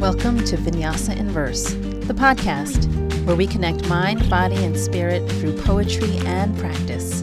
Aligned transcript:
Welcome 0.00 0.42
to 0.46 0.56
Vinyasa 0.56 1.14
in 1.14 1.28
Verse, 1.28 1.74
the 1.74 2.14
podcast 2.14 2.86
where 3.26 3.36
we 3.36 3.46
connect 3.46 3.86
mind, 3.86 4.30
body, 4.30 4.56
and 4.64 4.74
spirit 4.74 5.30
through 5.32 5.60
poetry 5.60 6.16
and 6.24 6.58
practice. 6.58 7.20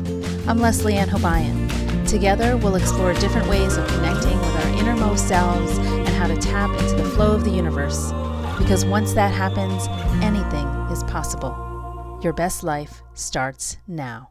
I'm 0.48 0.60
Leslie 0.60 0.94
Ann 0.94 1.10
Hobayan. 1.10 2.08
Together, 2.08 2.56
we'll 2.56 2.76
explore 2.76 3.16
different 3.16 3.50
ways 3.50 3.78
of 3.78 3.88
connecting 3.88 4.38
with 4.38 4.64
our 4.64 4.78
innermost 4.78 5.28
selves 5.28 5.76
and 5.80 6.08
how 6.10 6.28
to 6.28 6.38
tap 6.38 6.70
into 6.80 6.98
the 6.98 7.10
flow 7.16 7.32
of 7.32 7.46
the 7.46 7.50
universe. 7.50 8.12
Because 8.60 8.86
once 8.86 9.12
that 9.14 9.34
happens, 9.34 9.88
anything 10.24 10.68
is 10.92 11.02
possible. 11.06 12.20
Your 12.22 12.34
best 12.34 12.62
life 12.64 13.02
starts 13.16 13.78
now. 13.88 14.30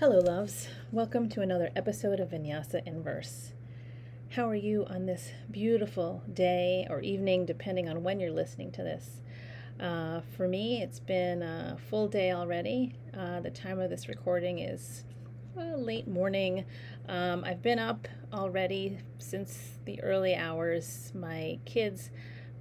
Hello, 0.00 0.18
loves. 0.20 0.68
Welcome 0.90 1.28
to 1.28 1.42
another 1.42 1.72
episode 1.76 2.20
of 2.20 2.30
Vinyasa 2.30 2.86
in 2.86 3.02
Verse. 3.02 3.52
How 4.36 4.50
are 4.50 4.54
you 4.54 4.84
on 4.90 5.06
this 5.06 5.30
beautiful 5.50 6.22
day 6.30 6.86
or 6.90 7.00
evening, 7.00 7.46
depending 7.46 7.88
on 7.88 8.02
when 8.02 8.20
you're 8.20 8.30
listening 8.30 8.70
to 8.72 8.82
this? 8.82 9.22
Uh, 9.80 10.20
for 10.36 10.46
me, 10.46 10.82
it's 10.82 11.00
been 11.00 11.42
a 11.42 11.78
full 11.88 12.06
day 12.06 12.32
already. 12.32 12.96
Uh, 13.18 13.40
the 13.40 13.48
time 13.48 13.80
of 13.80 13.88
this 13.88 14.10
recording 14.10 14.58
is 14.58 15.04
uh, 15.56 15.76
late 15.76 16.06
morning. 16.06 16.66
Um, 17.08 17.44
I've 17.44 17.62
been 17.62 17.78
up 17.78 18.08
already 18.30 18.98
since 19.16 19.78
the 19.86 20.02
early 20.02 20.34
hours. 20.34 21.12
My 21.14 21.58
kids 21.64 22.10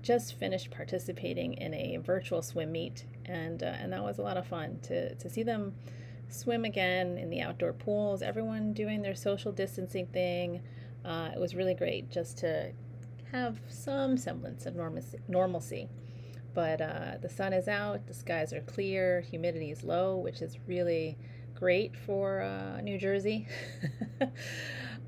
just 0.01 0.39
finished 0.39 0.71
participating 0.71 1.55
in 1.55 1.73
a 1.73 1.97
virtual 1.97 2.41
swim 2.41 2.71
meet, 2.71 3.03
and 3.25 3.61
uh, 3.61 3.65
and 3.65 3.91
that 3.91 4.01
was 4.01 4.17
a 4.17 4.21
lot 4.21 4.37
of 4.37 4.47
fun 4.47 4.79
to 4.83 5.13
to 5.15 5.29
see 5.29 5.43
them 5.43 5.73
swim 6.29 6.63
again 6.63 7.17
in 7.17 7.29
the 7.29 7.41
outdoor 7.41 7.73
pools. 7.73 8.21
Everyone 8.21 8.71
doing 8.71 9.01
their 9.01 9.13
social 9.13 9.51
distancing 9.51 10.07
thing. 10.07 10.61
Uh, 11.05 11.29
it 11.33 11.39
was 11.39 11.55
really 11.55 11.75
great 11.75 12.09
just 12.09 12.37
to 12.39 12.71
have 13.31 13.59
some 13.69 14.17
semblance 14.17 14.65
of 14.65 14.75
normalcy. 15.27 15.89
But 16.53 16.81
uh, 16.81 17.17
the 17.21 17.29
sun 17.29 17.53
is 17.53 17.67
out, 17.67 18.07
the 18.07 18.13
skies 18.13 18.53
are 18.53 18.61
clear, 18.61 19.21
humidity 19.21 19.71
is 19.71 19.83
low, 19.83 20.17
which 20.17 20.41
is 20.41 20.57
really 20.67 21.17
great 21.53 21.95
for 21.95 22.41
uh, 22.41 22.81
New 22.81 22.97
Jersey. 22.97 23.47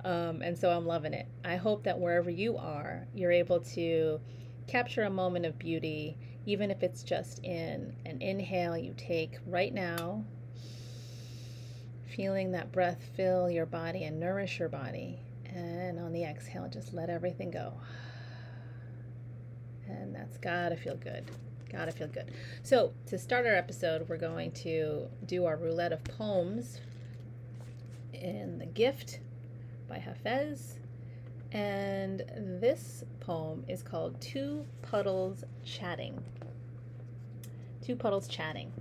um, 0.05 0.41
and 0.41 0.57
so 0.57 0.69
I'm 0.69 0.85
loving 0.85 1.13
it. 1.13 1.27
I 1.45 1.55
hope 1.55 1.83
that 1.83 1.97
wherever 1.97 2.29
you 2.29 2.57
are, 2.57 3.07
you're 3.15 3.31
able 3.31 3.61
to 3.61 4.19
capture 4.67 5.03
a 5.03 5.09
moment 5.09 5.45
of 5.45 5.57
beauty, 5.57 6.17
even 6.45 6.69
if 6.69 6.83
it's 6.83 7.01
just 7.01 7.39
in 7.45 7.95
an 8.05 8.21
inhale 8.21 8.77
you 8.77 8.93
take 8.97 9.37
right 9.45 9.73
now, 9.73 10.25
feeling 12.13 12.51
that 12.51 12.71
breath 12.73 13.09
fill 13.15 13.49
your 13.49 13.65
body 13.65 14.03
and 14.03 14.19
nourish 14.19 14.59
your 14.59 14.69
body. 14.69 15.21
And 15.57 15.99
on 15.99 16.13
the 16.13 16.23
exhale, 16.23 16.69
just 16.71 16.93
let 16.93 17.09
everything 17.09 17.49
go. 17.49 17.73
And 19.87 20.13
that's 20.13 20.37
got 20.37 20.69
to 20.69 20.75
feel 20.75 20.95
good. 20.95 21.31
Got 21.71 21.85
to 21.85 21.91
feel 21.91 22.07
good. 22.07 22.31
So, 22.61 22.93
to 23.07 23.17
start 23.17 23.47
our 23.47 23.55
episode, 23.55 24.07
we're 24.07 24.17
going 24.17 24.51
to 24.51 25.07
do 25.25 25.45
our 25.45 25.57
roulette 25.57 25.91
of 25.91 26.03
poems 26.03 26.79
in 28.13 28.59
The 28.59 28.67
Gift 28.67 29.19
by 29.89 29.97
Hafez. 29.97 30.75
And 31.51 32.19
this 32.61 33.03
poem 33.19 33.65
is 33.67 33.81
called 33.81 34.21
Two 34.21 34.63
Puddles 34.83 35.43
Chatting. 35.65 36.23
Two 37.81 37.95
Puddles 37.95 38.27
Chatting. 38.27 38.71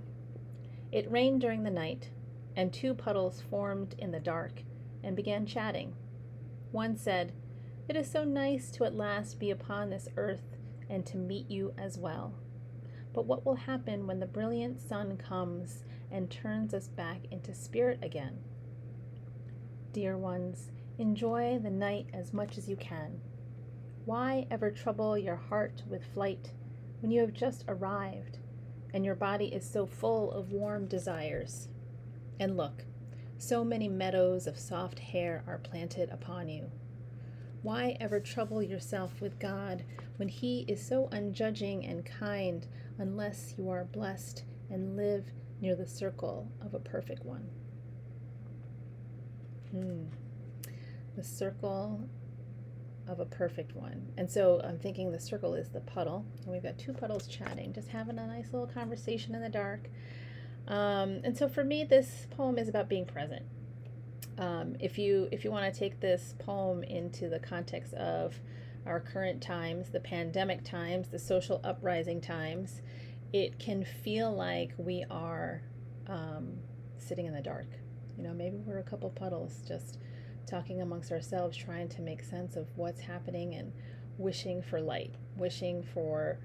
It 0.91 1.11
rained 1.11 1.41
during 1.41 1.63
the 1.63 1.71
night, 1.71 2.09
and 2.55 2.71
two 2.71 2.93
puddles 2.93 3.41
formed 3.49 3.95
in 3.97 4.11
the 4.11 4.19
dark 4.19 4.61
and 5.03 5.15
began 5.15 5.47
chatting. 5.47 5.93
One 6.71 6.97
said, 6.97 7.31
It 7.87 7.95
is 7.95 8.09
so 8.09 8.23
nice 8.23 8.71
to 8.71 8.83
at 8.83 8.95
last 8.95 9.39
be 9.39 9.49
upon 9.51 9.89
this 9.89 10.07
earth 10.17 10.57
and 10.89 11.05
to 11.05 11.17
meet 11.17 11.49
you 11.49 11.73
as 11.77 11.97
well. 11.97 12.33
But 13.13 13.25
what 13.25 13.45
will 13.45 13.55
happen 13.55 14.05
when 14.05 14.19
the 14.19 14.25
brilliant 14.25 14.79
sun 14.79 15.17
comes 15.17 15.83
and 16.11 16.29
turns 16.29 16.73
us 16.73 16.87
back 16.87 17.21
into 17.31 17.53
spirit 17.53 17.99
again? 18.01 18.39
Dear 19.93 20.17
ones, 20.17 20.69
enjoy 20.97 21.57
the 21.57 21.71
night 21.71 22.07
as 22.13 22.33
much 22.33 22.57
as 22.57 22.69
you 22.69 22.75
can. 22.75 23.21
Why 24.05 24.45
ever 24.51 24.69
trouble 24.69 25.17
your 25.17 25.35
heart 25.35 25.83
with 25.89 26.13
flight 26.13 26.51
when 27.01 27.11
you 27.11 27.21
have 27.21 27.33
just 27.33 27.65
arrived 27.67 28.37
and 28.93 29.03
your 29.03 29.15
body 29.15 29.47
is 29.47 29.67
so 29.67 29.85
full 29.85 30.31
of 30.31 30.51
warm 30.51 30.85
desires? 30.85 31.69
And 32.39 32.55
look, 32.55 32.85
so 33.37 33.63
many 33.63 33.87
meadows 33.87 34.47
of 34.47 34.57
soft 34.57 34.99
hair 34.99 35.43
are 35.47 35.59
planted 35.59 36.09
upon 36.09 36.49
you. 36.49 36.71
Why 37.61 37.97
ever 37.99 38.19
trouble 38.19 38.63
yourself 38.63 39.19
with 39.21 39.39
God 39.39 39.83
when 40.17 40.29
He 40.29 40.65
is 40.67 40.85
so 40.85 41.09
unjudging 41.11 41.85
and 41.85 42.05
kind 42.05 42.67
unless 42.97 43.53
you 43.57 43.69
are 43.69 43.85
blessed 43.85 44.43
and 44.69 44.95
live 44.95 45.25
near 45.61 45.75
the 45.75 45.87
circle 45.87 46.51
of 46.61 46.73
a 46.73 46.79
perfect 46.79 47.25
one? 47.25 47.47
Hmm. 49.71 50.05
The 51.15 51.23
circle 51.23 52.01
of 53.07 53.19
a 53.19 53.25
perfect 53.25 53.75
one. 53.75 54.11
And 54.17 54.29
so 54.29 54.61
I'm 54.63 54.79
thinking 54.79 55.11
the 55.11 55.19
circle 55.19 55.55
is 55.55 55.69
the 55.69 55.81
puddle, 55.81 56.25
and 56.43 56.51
we've 56.51 56.63
got 56.63 56.77
two 56.77 56.93
puddles 56.93 57.27
chatting, 57.27 57.73
just 57.73 57.87
having 57.87 58.19
a 58.19 58.27
nice 58.27 58.51
little 58.51 58.67
conversation 58.67 59.33
in 59.33 59.41
the 59.41 59.49
dark. 59.49 59.89
Um, 60.67 61.21
and 61.23 61.37
so 61.37 61.47
for 61.47 61.63
me, 61.63 61.83
this 61.83 62.27
poem 62.31 62.57
is 62.57 62.67
about 62.67 62.89
being 62.89 63.05
present. 63.05 63.43
Um, 64.37 64.75
if 64.79 64.97
you 64.99 65.27
if 65.31 65.43
you 65.43 65.51
want 65.51 65.73
to 65.73 65.79
take 65.79 65.99
this 65.99 66.35
poem 66.39 66.83
into 66.83 67.27
the 67.29 67.39
context 67.39 67.93
of 67.93 68.39
our 68.85 68.99
current 68.99 69.41
times, 69.41 69.89
the 69.89 69.99
pandemic 69.99 70.63
times, 70.63 71.09
the 71.09 71.19
social 71.19 71.59
uprising 71.63 72.21
times, 72.21 72.81
it 73.33 73.59
can 73.59 73.83
feel 73.83 74.31
like 74.31 74.73
we 74.77 75.03
are 75.09 75.61
um, 76.07 76.53
sitting 76.97 77.25
in 77.25 77.33
the 77.33 77.41
dark. 77.41 77.67
You 78.17 78.23
know, 78.23 78.33
maybe 78.33 78.57
we're 78.57 78.79
a 78.79 78.83
couple 78.83 79.09
puddles 79.09 79.63
just 79.67 79.97
talking 80.47 80.81
amongst 80.81 81.11
ourselves, 81.11 81.57
trying 81.57 81.89
to 81.89 82.01
make 82.01 82.23
sense 82.23 82.55
of 82.55 82.67
what's 82.75 83.01
happening 83.01 83.55
and 83.55 83.73
wishing 84.17 84.61
for 84.61 84.81
light, 84.81 85.13
wishing 85.35 85.83
for 85.93 86.39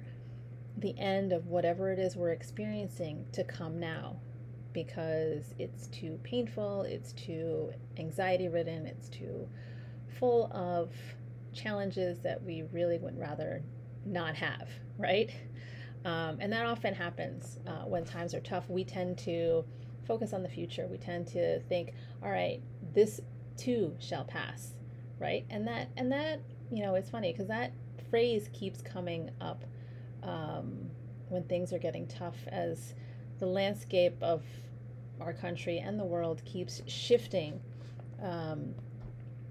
the 0.79 0.99
end 0.99 1.33
of 1.33 1.47
whatever 1.47 1.93
it 1.93 1.99
is 1.99 2.17
we're 2.17 2.31
experiencing 2.31 3.25
to 3.33 3.45
come 3.45 3.79
now 3.79 4.17
because 4.73 5.55
it's 5.59 5.87
too 5.89 6.19
painful, 6.23 6.83
it's 6.83 7.13
too 7.13 7.71
anxiety 7.99 8.49
ridden, 8.49 8.87
it's 8.87 9.09
too 9.09 9.47
full 10.19 10.51
of 10.53 10.91
challenges 11.53 12.21
that 12.21 12.43
we 12.43 12.63
really 12.73 12.99
would 12.99 13.19
rather 13.19 13.63
not 14.07 14.35
have, 14.35 14.69
right? 14.99 15.31
Um, 16.05 16.39
and 16.41 16.53
that 16.53 16.67
often 16.67 16.95
happens 16.95 17.59
uh, 17.67 17.85
when 17.85 18.05
times 18.05 18.35
are 18.35 18.41
tough. 18.41 18.69
We 18.69 18.85
tend 18.85 19.19
to 19.19 19.65
focus 20.07 20.33
on 20.33 20.43
the 20.43 20.49
future. 20.49 20.87
We 20.87 20.99
tend 20.99 21.27
to 21.29 21.61
think, 21.61 21.93
all 22.23 22.31
right, 22.31 22.61
this 22.95 23.21
too 23.57 23.95
shall 24.01 24.25
pass, 24.25 24.75
right? 25.21 25.45
And 25.51 25.67
that, 25.69 25.89
and 25.97 26.11
that, 26.11 26.41
you 26.73 26.83
know, 26.83 26.95
it's 26.95 27.11
funny 27.11 27.31
because 27.33 27.49
that 27.49 27.73
phrase 28.11 28.49
keeps 28.53 28.81
coming 28.81 29.31
up 29.41 29.65
um, 30.23 30.91
when 31.29 31.45
things 31.45 31.73
are 31.73 31.79
getting 31.79 32.07
tough 32.07 32.37
as 32.49 32.95
the 33.39 33.47
landscape 33.47 34.17
of 34.23 34.43
our 35.21 35.33
country 35.33 35.79
and 35.79 35.99
the 35.99 36.05
world 36.05 36.43
keeps 36.45 36.83
shifting. 36.87 37.61
Um, 38.23 38.75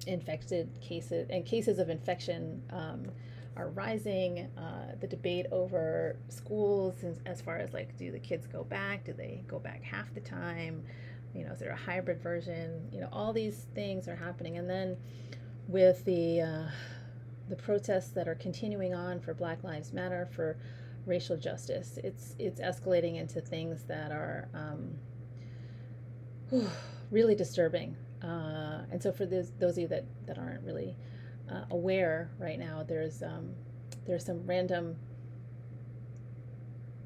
infected 0.07 0.69
cases 0.81 1.27
and 1.29 1.45
cases 1.45 1.79
of 1.79 1.89
infection 1.89 2.61
um, 2.71 3.03
are 3.55 3.69
rising. 3.69 4.49
Uh, 4.57 4.95
the 4.99 5.07
debate 5.07 5.45
over 5.51 6.15
schools, 6.29 6.95
as 7.25 7.41
far 7.41 7.57
as 7.57 7.73
like, 7.73 7.95
do 7.97 8.11
the 8.11 8.19
kids 8.19 8.47
go 8.47 8.63
back? 8.63 9.03
Do 9.03 9.13
they 9.13 9.43
go 9.47 9.59
back 9.59 9.83
half 9.83 10.13
the 10.13 10.21
time? 10.21 10.83
You 11.33 11.45
know, 11.45 11.51
is 11.51 11.59
there 11.59 11.71
a 11.71 11.75
hybrid 11.75 12.21
version? 12.21 12.87
You 12.91 13.01
know, 13.01 13.09
all 13.11 13.33
these 13.33 13.67
things 13.73 14.07
are 14.07 14.15
happening, 14.15 14.57
and 14.57 14.69
then 14.69 14.97
with 15.67 16.03
the 16.05 16.41
uh, 16.41 16.65
the 17.51 17.55
protests 17.57 18.11
that 18.11 18.29
are 18.29 18.35
continuing 18.35 18.95
on 18.95 19.19
for 19.19 19.33
Black 19.33 19.61
Lives 19.61 19.91
Matter, 19.91 20.25
for 20.31 20.57
racial 21.05 21.35
justice. 21.35 21.99
It's 22.01 22.33
it's 22.39 22.61
escalating 22.61 23.17
into 23.17 23.41
things 23.41 23.83
that 23.83 24.11
are 24.11 24.47
um, 24.53 24.95
really 27.11 27.35
disturbing. 27.35 27.97
Uh, 28.23 28.83
and 28.89 29.03
so 29.03 29.11
for 29.11 29.25
those 29.25 29.51
those 29.59 29.73
of 29.73 29.79
you 29.79 29.87
that 29.89 30.05
that 30.27 30.37
aren't 30.37 30.63
really 30.63 30.95
uh, 31.51 31.65
aware 31.71 32.31
right 32.39 32.57
now, 32.57 32.83
there's 32.87 33.21
um, 33.21 33.53
there's 34.07 34.25
some 34.25 34.47
random 34.47 34.95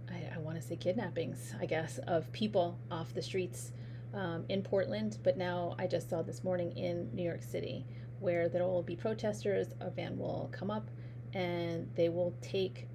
I, 0.07 0.35
I 0.35 0.37
want 0.37 0.61
to 0.61 0.61
say 0.61 0.75
kidnappings, 0.75 1.55
I 1.59 1.65
guess, 1.65 1.97
of 2.05 2.31
people 2.33 2.77
off 2.91 3.15
the 3.15 3.21
streets 3.23 3.71
um, 4.13 4.45
in 4.47 4.61
Portland. 4.61 5.17
But 5.23 5.37
now 5.37 5.75
I 5.79 5.87
just 5.87 6.07
saw 6.07 6.21
this 6.21 6.43
morning 6.43 6.77
in 6.77 7.09
New 7.15 7.23
York 7.23 7.41
City 7.41 7.83
where 8.19 8.49
there 8.49 8.63
will 8.63 8.83
be 8.83 8.95
protesters. 8.95 9.67
A 9.79 9.89
van 9.89 10.17
will 10.17 10.49
come 10.51 10.71
up 10.71 10.89
and 11.33 11.89
they 11.95 12.09
will 12.09 12.33
take 12.41 12.87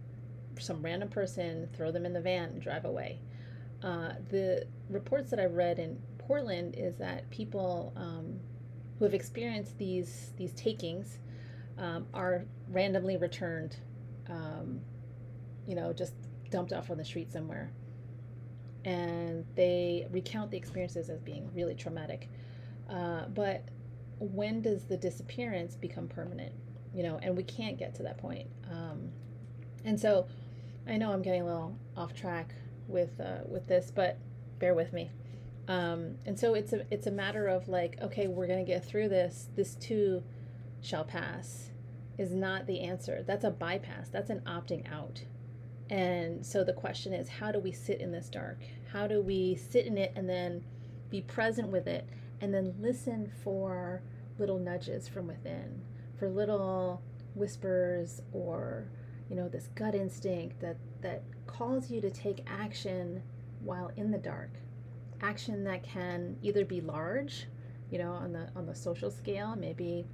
some 0.59 0.83
random 0.83 1.09
person, 1.09 1.69
throw 1.75 1.91
them 1.91 2.05
in 2.05 2.13
the 2.13 2.21
van, 2.21 2.51
and 2.51 2.63
drive 2.63 2.85
away. 2.85 3.21
Uh, 3.83 4.11
the 4.29 4.67
reports 4.89 5.31
that 5.31 5.41
I've 5.41 5.55
read 5.55 5.79
in 5.79 5.99
Portland 6.19 6.75
is 6.77 6.97
that 6.97 7.29
people 7.31 7.93
um, 7.97 8.39
who 8.99 9.05
have 9.05 9.15
experienced 9.15 9.79
these 9.79 10.33
these 10.37 10.53
takings 10.53 11.19
um, 11.79 12.07
are 12.13 12.45
randomly 12.69 13.17
returned, 13.17 13.77
um, 14.29 14.81
you 15.67 15.75
know, 15.75 15.93
just 15.93 16.13
dumped 16.51 16.73
off 16.73 16.91
on 16.91 16.99
the 16.99 17.05
street 17.05 17.33
somewhere. 17.33 17.73
And 18.85 19.45
they 19.55 20.07
recount 20.11 20.51
the 20.51 20.57
experiences 20.57 21.11
as 21.11 21.21
being 21.21 21.51
really 21.55 21.75
traumatic. 21.75 22.29
Uh, 22.89 23.27
but 23.29 23.65
when 24.21 24.63
does 24.63 24.85
the 24.85 24.97
disappearance 24.97 25.75
become 25.75 26.07
permanent? 26.07 26.53
You 26.95 27.03
know, 27.03 27.19
and 27.23 27.37
we 27.37 27.43
can't 27.43 27.79
get 27.79 27.95
to 27.97 28.03
that 28.05 28.19
point. 28.19 28.47
Um, 28.71 29.11
and 29.85 29.99
so 29.99 30.27
I 30.87 30.97
know 30.97 31.13
I'm 31.13 31.23
getting 31.23 31.43
a 31.43 31.47
little 31.47 31.77
off 31.97 32.15
track 32.15 32.55
with 32.87 33.19
uh, 33.21 33.45
with 33.49 33.67
this, 33.67 33.91
but 33.91 34.19
bear 34.59 34.75
with 34.75 34.93
me. 34.93 35.11
Um, 35.69 36.17
and 36.27 36.39
so 36.39 36.55
it's 36.55 36.73
a 36.73 36.85
it's 36.93 37.07
a 37.07 37.11
matter 37.11 37.47
of 37.47 37.69
like, 37.69 37.97
okay, 38.03 38.27
we're 38.27 38.47
gonna 38.47 38.65
get 38.65 38.85
through 38.85 39.09
this. 39.09 39.49
This 39.57 39.75
too 39.75 40.23
shall 40.81 41.05
pass 41.05 41.71
is 42.19 42.35
not 42.35 42.67
the 42.67 42.81
answer. 42.81 43.25
That's 43.27 43.45
a 43.45 43.51
bypass. 43.51 44.09
That's 44.09 44.29
an 44.31 44.41
opting 44.41 44.91
out. 44.93 45.23
And 45.89 46.45
so 46.45 46.63
the 46.63 46.73
question 46.73 47.13
is, 47.13 47.29
how 47.29 47.51
do 47.51 47.59
we 47.59 47.73
sit 47.73 48.01
in 48.01 48.13
this 48.13 48.29
dark? 48.29 48.59
How 48.93 49.07
do 49.07 49.23
we 49.23 49.57
sit 49.57 49.87
in 49.87 49.97
it 49.97 50.13
and 50.15 50.29
then 50.29 50.63
be 51.09 51.23
present 51.23 51.69
with 51.69 51.87
it 51.87 52.09
and 52.41 52.53
then 52.53 52.75
listen 52.79 53.33
for 53.43 54.03
little 54.41 54.59
nudges 54.59 55.07
from 55.07 55.29
within, 55.29 55.81
for 56.19 56.29
little 56.29 57.03
whispers 57.37 58.23
or 58.33 58.89
you 59.29 59.37
know 59.37 59.49
this 59.49 59.69
gut 59.77 59.95
instinct 59.95 60.61
that 60.61 60.77
that 61.03 61.23
calls 61.47 61.91
you 61.91 62.01
to 62.01 62.11
take 62.11 62.45
action 62.49 63.23
while 63.63 63.93
in 63.97 64.11
the 64.11 64.19
dark. 64.19 64.51
Action 65.23 65.63
that 65.65 65.85
can 65.85 66.37
either 66.43 66.65
be 66.65 66.81
large 66.81 67.47
you 67.91 67.99
know 67.99 68.13
on 68.13 68.33
the 68.33 68.49
on 68.57 68.67
the 68.67 68.75
social 68.75 69.11
scale 69.11 69.55
maybe 69.57 70.07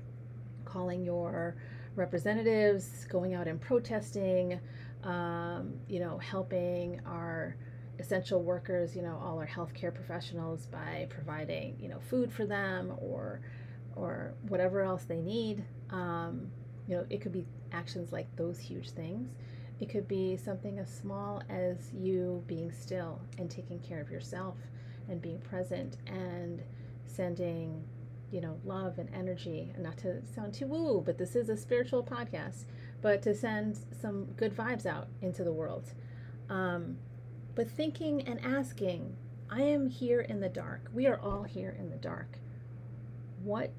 calling 0.64 1.04
your 1.04 1.56
representatives 1.94 3.06
going 3.08 3.34
out 3.34 3.46
and 3.46 3.60
protesting 3.60 4.58
um, 5.04 5.74
you 5.88 6.00
know 6.00 6.18
helping 6.18 7.00
our 7.06 7.56
essential 7.98 8.42
workers 8.42 8.96
you 8.96 9.02
know 9.02 9.18
all 9.22 9.38
our 9.38 9.46
healthcare 9.46 9.94
professionals 9.94 10.66
by 10.66 11.06
providing 11.08 11.76
you 11.80 11.88
know 11.88 12.00
food 12.10 12.32
for 12.32 12.44
them 12.44 12.92
or 12.98 13.40
or 13.96 14.34
whatever 14.48 14.82
else 14.82 15.04
they 15.04 15.20
need 15.20 15.64
um, 15.90 16.48
you 16.86 16.96
know 16.96 17.04
it 17.10 17.20
could 17.20 17.32
be 17.32 17.44
actions 17.72 18.12
like 18.12 18.34
those 18.36 18.58
huge 18.58 18.90
things. 18.90 19.30
It 19.80 19.90
could 19.90 20.08
be 20.08 20.36
something 20.36 20.78
as 20.78 20.88
small 20.90 21.42
as 21.48 21.92
you 21.92 22.42
being 22.46 22.72
still 22.72 23.20
and 23.38 23.50
taking 23.50 23.78
care 23.80 24.00
of 24.00 24.10
yourself 24.10 24.56
and 25.08 25.20
being 25.20 25.38
present 25.38 25.98
and 26.06 26.62
sending, 27.06 27.84
you 28.30 28.40
know, 28.40 28.58
love 28.64 28.98
and 28.98 29.10
energy. 29.14 29.70
And 29.74 29.84
not 29.84 29.98
to 29.98 30.22
sound 30.34 30.54
too 30.54 30.66
woo, 30.66 31.02
but 31.04 31.18
this 31.18 31.36
is 31.36 31.50
a 31.50 31.56
spiritual 31.56 32.02
podcast, 32.02 32.64
but 33.02 33.22
to 33.22 33.34
send 33.34 33.78
some 34.00 34.24
good 34.36 34.56
vibes 34.56 34.86
out 34.86 35.08
into 35.20 35.44
the 35.44 35.52
world. 35.52 35.92
Um, 36.48 36.96
but 37.54 37.68
thinking 37.70 38.22
and 38.22 38.40
asking, 38.44 39.14
I 39.50 39.60
am 39.60 39.88
here 39.88 40.22
in 40.22 40.40
the 40.40 40.48
dark. 40.48 40.90
We 40.92 41.06
are 41.06 41.20
all 41.20 41.42
here 41.42 41.76
in 41.78 41.90
the 41.90 41.96
dark. 41.96 42.38
What 43.46 43.70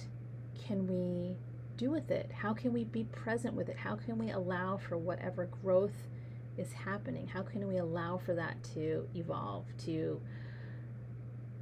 can 0.65 0.87
we 0.87 1.35
do 1.75 1.91
with 1.91 2.09
it? 2.09 2.31
How 2.31 2.53
can 2.53 2.71
we 2.71 2.85
be 2.85 3.03
present 3.03 3.53
with 3.53 3.67
it? 3.67 3.75
How 3.75 3.97
can 3.97 4.17
we 4.17 4.31
allow 4.31 4.77
for 4.77 4.97
whatever 4.97 5.49
growth 5.61 6.07
is 6.57 6.71
happening? 6.71 7.27
How 7.27 7.41
can 7.41 7.67
we 7.67 7.75
allow 7.75 8.17
for 8.17 8.33
that 8.33 8.63
to 8.75 9.09
evolve, 9.13 9.65
to 9.83 10.21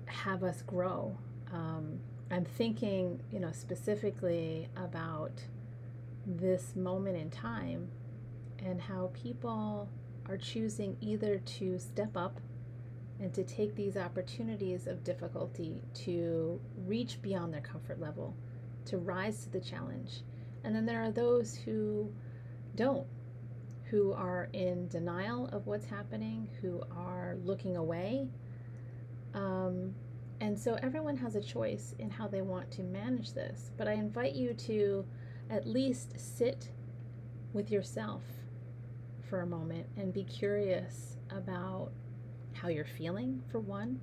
have 0.06 0.44
us 0.44 0.62
grow? 0.62 1.18
Um, 1.52 2.00
I'm 2.30 2.46
thinking, 2.46 3.24
you 3.32 3.40
know, 3.40 3.52
specifically 3.52 4.70
about 4.78 5.42
this 6.28 6.76
moment 6.76 7.18
in 7.18 7.32
time 7.32 7.90
and 8.64 8.80
how 8.80 9.10
people 9.14 9.90
are 10.30 10.38
choosing 10.38 10.96
either 11.02 11.40
to 11.40 11.80
step 11.80 12.16
up 12.16 12.40
and 13.20 13.34
to 13.34 13.44
take 13.44 13.76
these 13.76 13.98
opportunities 13.98 14.88
of 14.88 15.04
difficulty 15.04 15.82
to 15.94 16.60
reach 16.86 17.22
beyond 17.22 17.54
their 17.54 17.62
comfort 17.62 18.00
level 18.00 18.36
to 18.86 18.98
rise 18.98 19.44
to 19.44 19.50
the 19.50 19.60
challenge. 19.60 20.22
And 20.64 20.76
then 20.76 20.86
there 20.86 21.04
are 21.04 21.12
those 21.12 21.56
who 21.56 22.12
don't, 22.76 23.06
who 23.86 24.14
are 24.14 24.50
in 24.54 24.88
denial 24.88 25.48
of 25.48 25.68
what's 25.68 25.86
happening, 25.86 26.48
who 26.62 26.82
are 26.96 27.38
looking 27.44 27.78
away. 27.78 28.28
Um, 29.34 29.94
and 30.42 30.58
so 30.58 30.78
everyone 30.82 31.18
has 31.18 31.36
a 31.36 31.42
choice 31.42 31.94
in 32.00 32.10
how 32.10 32.28
they 32.28 32.42
want 32.42 32.72
to 32.72 32.84
manage 32.84 33.34
this. 33.34 33.72
But 33.78 33.88
I 33.88 33.94
invite 33.94 34.34
you 34.34 34.54
to 34.54 35.06
at 35.50 35.68
least 35.68 36.20
sit 36.20 36.72
with 37.54 37.72
yourself 37.72 38.24
for 39.30 39.42
a 39.42 39.46
moment 39.46 39.88
and 39.98 40.14
be 40.14 40.24
curious 40.24 41.18
about 41.30 41.92
how 42.66 42.72
you're 42.72 42.84
feeling, 42.84 43.44
for 43.52 43.60
one. 43.60 44.00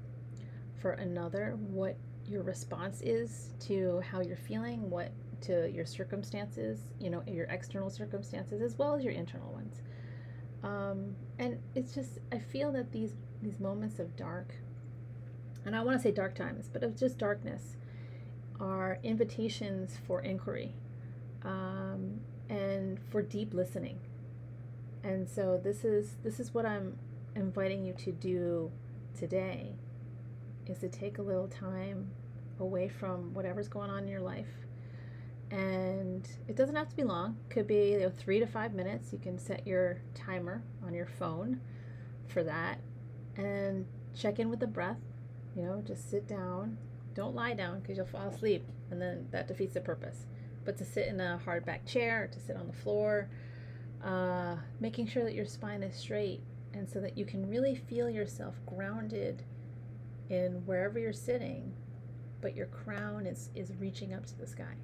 For 0.81 0.93
another, 0.93 1.57
what 1.59 1.97
your 2.29 2.45
response 2.45 3.01
is 3.03 3.51
to 3.67 4.01
how 4.09 4.21
you're 4.21 4.37
feeling, 4.37 4.89
what 4.89 5.11
to 5.41 5.69
your 5.69 5.85
circumstances, 5.85 6.79
you 7.01 7.11
know, 7.11 7.25
your 7.27 7.47
external 7.47 7.91
circumstances 7.91 8.63
as 8.63 8.79
well 8.79 8.95
as 8.95 9.03
your 9.03 9.15
internal 9.15 9.53
ones. 9.53 9.83
Um, 10.63 11.17
and 11.41 11.59
it's 11.75 11.93
just 11.93 12.21
I 12.31 12.39
feel 12.39 12.71
that 12.71 12.93
these 12.93 13.15
these 13.43 13.59
moments 13.59 13.99
of 13.99 14.15
dark, 14.15 14.55
and 15.67 15.75
I 15.75 15.83
want 15.83 15.99
to 15.99 16.03
say 16.03 16.13
dark 16.13 16.37
times, 16.37 16.71
but 16.73 16.85
of 16.85 16.97
just 16.97 17.19
darkness, 17.19 17.77
are 18.61 19.01
invitations 19.03 19.99
for 20.07 20.21
inquiry, 20.21 20.73
um, 21.45 22.21
and 22.49 23.01
for 23.11 23.23
deep 23.23 23.55
listening. 23.55 23.99
And 25.03 25.29
so 25.29 25.61
this 25.63 25.85
is 25.85 26.15
this 26.23 26.39
is 26.39 26.55
what 26.55 26.65
I'm 26.65 26.97
inviting 27.35 27.85
you 27.85 27.95
to 27.95 28.13
do 28.13 28.71
today 29.19 29.75
is 30.67 30.79
to 30.79 30.89
take 30.89 31.19
a 31.19 31.23
little 31.23 31.49
time 31.49 32.11
away 32.61 32.89
from 32.89 33.35
whatever's 33.35 33.69
going 33.69 33.91
on 33.91 34.05
in 34.05 34.09
your 34.09 34.21
life. 34.21 34.47
And 35.51 36.27
it 36.49 36.57
doesn't 36.57 36.77
have 36.77 36.89
to 36.89 36.97
be 36.97 37.03
long. 37.03 37.37
It 37.49 37.53
could 37.53 37.67
be 37.67 37.93
you 37.93 38.01
know, 38.01 38.11
three 38.11 38.41
to 38.41 38.47
five 38.47 38.73
minutes. 38.73 39.13
You 39.13 39.19
can 39.19 39.39
set 39.39 39.67
your 39.67 40.01
timer 40.15 40.63
on 40.85 40.95
your 40.95 41.07
phone 41.07 41.61
for 42.29 42.43
that. 42.45 42.79
And 43.37 43.87
check 44.15 44.39
in 44.39 44.49
with 44.49 44.61
the 44.61 44.67
breath. 44.67 45.01
You 45.55 45.63
know, 45.63 45.83
just 45.87 46.11
sit 46.11 46.27
down. 46.27 46.79
Don't 47.15 47.35
lie 47.35 47.53
down 47.53 47.81
because 47.81 47.99
you'll 47.99 48.07
fall 48.07 48.29
asleep. 48.29 48.65
And 48.91 49.01
then 49.01 49.27
that 49.31 49.49
defeats 49.49 49.75
the 49.75 49.81
purpose. 49.81 50.27
But 50.65 50.79
to 50.79 50.85
sit 50.85 51.09
in 51.09 51.21
a 51.21 51.39
hard 51.39 51.67
back 51.67 51.85
chair, 51.85 52.31
to 52.33 52.41
sit 52.41 52.57
on 52.57 52.67
the 52.67 52.73
floor, 52.73 53.29
uh, 54.03 54.57
making 54.81 55.09
sure 55.09 55.25
that 55.25 55.35
your 55.35 55.45
spine 55.45 55.83
is 55.83 55.95
straight 55.95 56.41
and 56.75 56.89
so 56.89 57.01
that 57.01 57.17
you 57.17 57.25
can 57.25 57.49
really 57.49 57.75
feel 57.75 58.09
yourself 58.09 58.55
grounded 58.67 59.45
in 60.29 60.63
wherever 60.65 60.99
you're 60.99 61.13
sitting, 61.13 61.73
but 62.41 62.57
your 62.57 62.67
crown 62.67 63.27
is, 63.27 63.51
is 63.55 63.73
reaching 63.79 64.15
up 64.15 64.27
to 64.27 64.39
the 64.39 64.47
sky. 64.47 64.75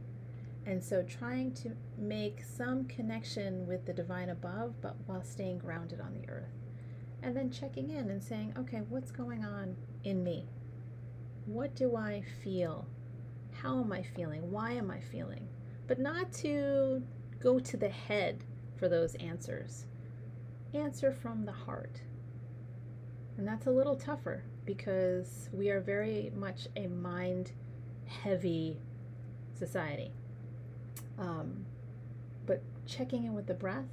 And 0.66 0.84
so 0.84 1.02
trying 1.02 1.54
to 1.54 1.70
make 1.96 2.42
some 2.44 2.84
connection 2.84 3.66
with 3.66 3.86
the 3.86 3.92
divine 3.92 4.28
above, 4.28 4.80
but 4.82 4.96
while 5.06 5.24
staying 5.24 5.58
grounded 5.58 6.00
on 6.00 6.12
the 6.12 6.28
earth. 6.28 6.52
And 7.22 7.34
then 7.34 7.50
checking 7.50 7.90
in 7.90 8.10
and 8.10 8.22
saying, 8.22 8.54
okay, 8.58 8.82
what's 8.88 9.10
going 9.10 9.44
on 9.44 9.76
in 10.04 10.22
me? 10.22 10.46
What 11.46 11.74
do 11.74 11.96
I 11.96 12.22
feel? 12.44 12.86
How 13.62 13.80
am 13.80 13.92
I 13.92 14.02
feeling? 14.02 14.50
Why 14.50 14.72
am 14.72 14.90
I 14.90 15.00
feeling? 15.00 15.48
But 15.86 15.98
not 15.98 16.32
to 16.34 17.02
go 17.40 17.58
to 17.58 17.76
the 17.76 17.88
head 17.88 18.44
for 18.76 18.88
those 18.88 19.14
answers. 19.16 19.86
Answer 20.74 21.12
from 21.12 21.44
the 21.44 21.52
heart. 21.52 22.00
And 23.36 23.46
that's 23.46 23.66
a 23.66 23.70
little 23.70 23.96
tougher 23.96 24.42
because 24.66 25.48
we 25.52 25.70
are 25.70 25.80
very 25.80 26.30
much 26.34 26.68
a 26.76 26.88
mind 26.88 27.52
heavy 28.06 28.78
society. 29.54 30.10
Um, 31.18 31.64
but 32.46 32.62
checking 32.86 33.24
in 33.24 33.34
with 33.34 33.46
the 33.46 33.54
breath, 33.54 33.88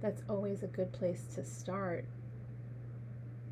that's 0.00 0.22
always 0.28 0.62
a 0.62 0.66
good 0.66 0.92
place 0.92 1.24
to 1.34 1.44
start 1.44 2.06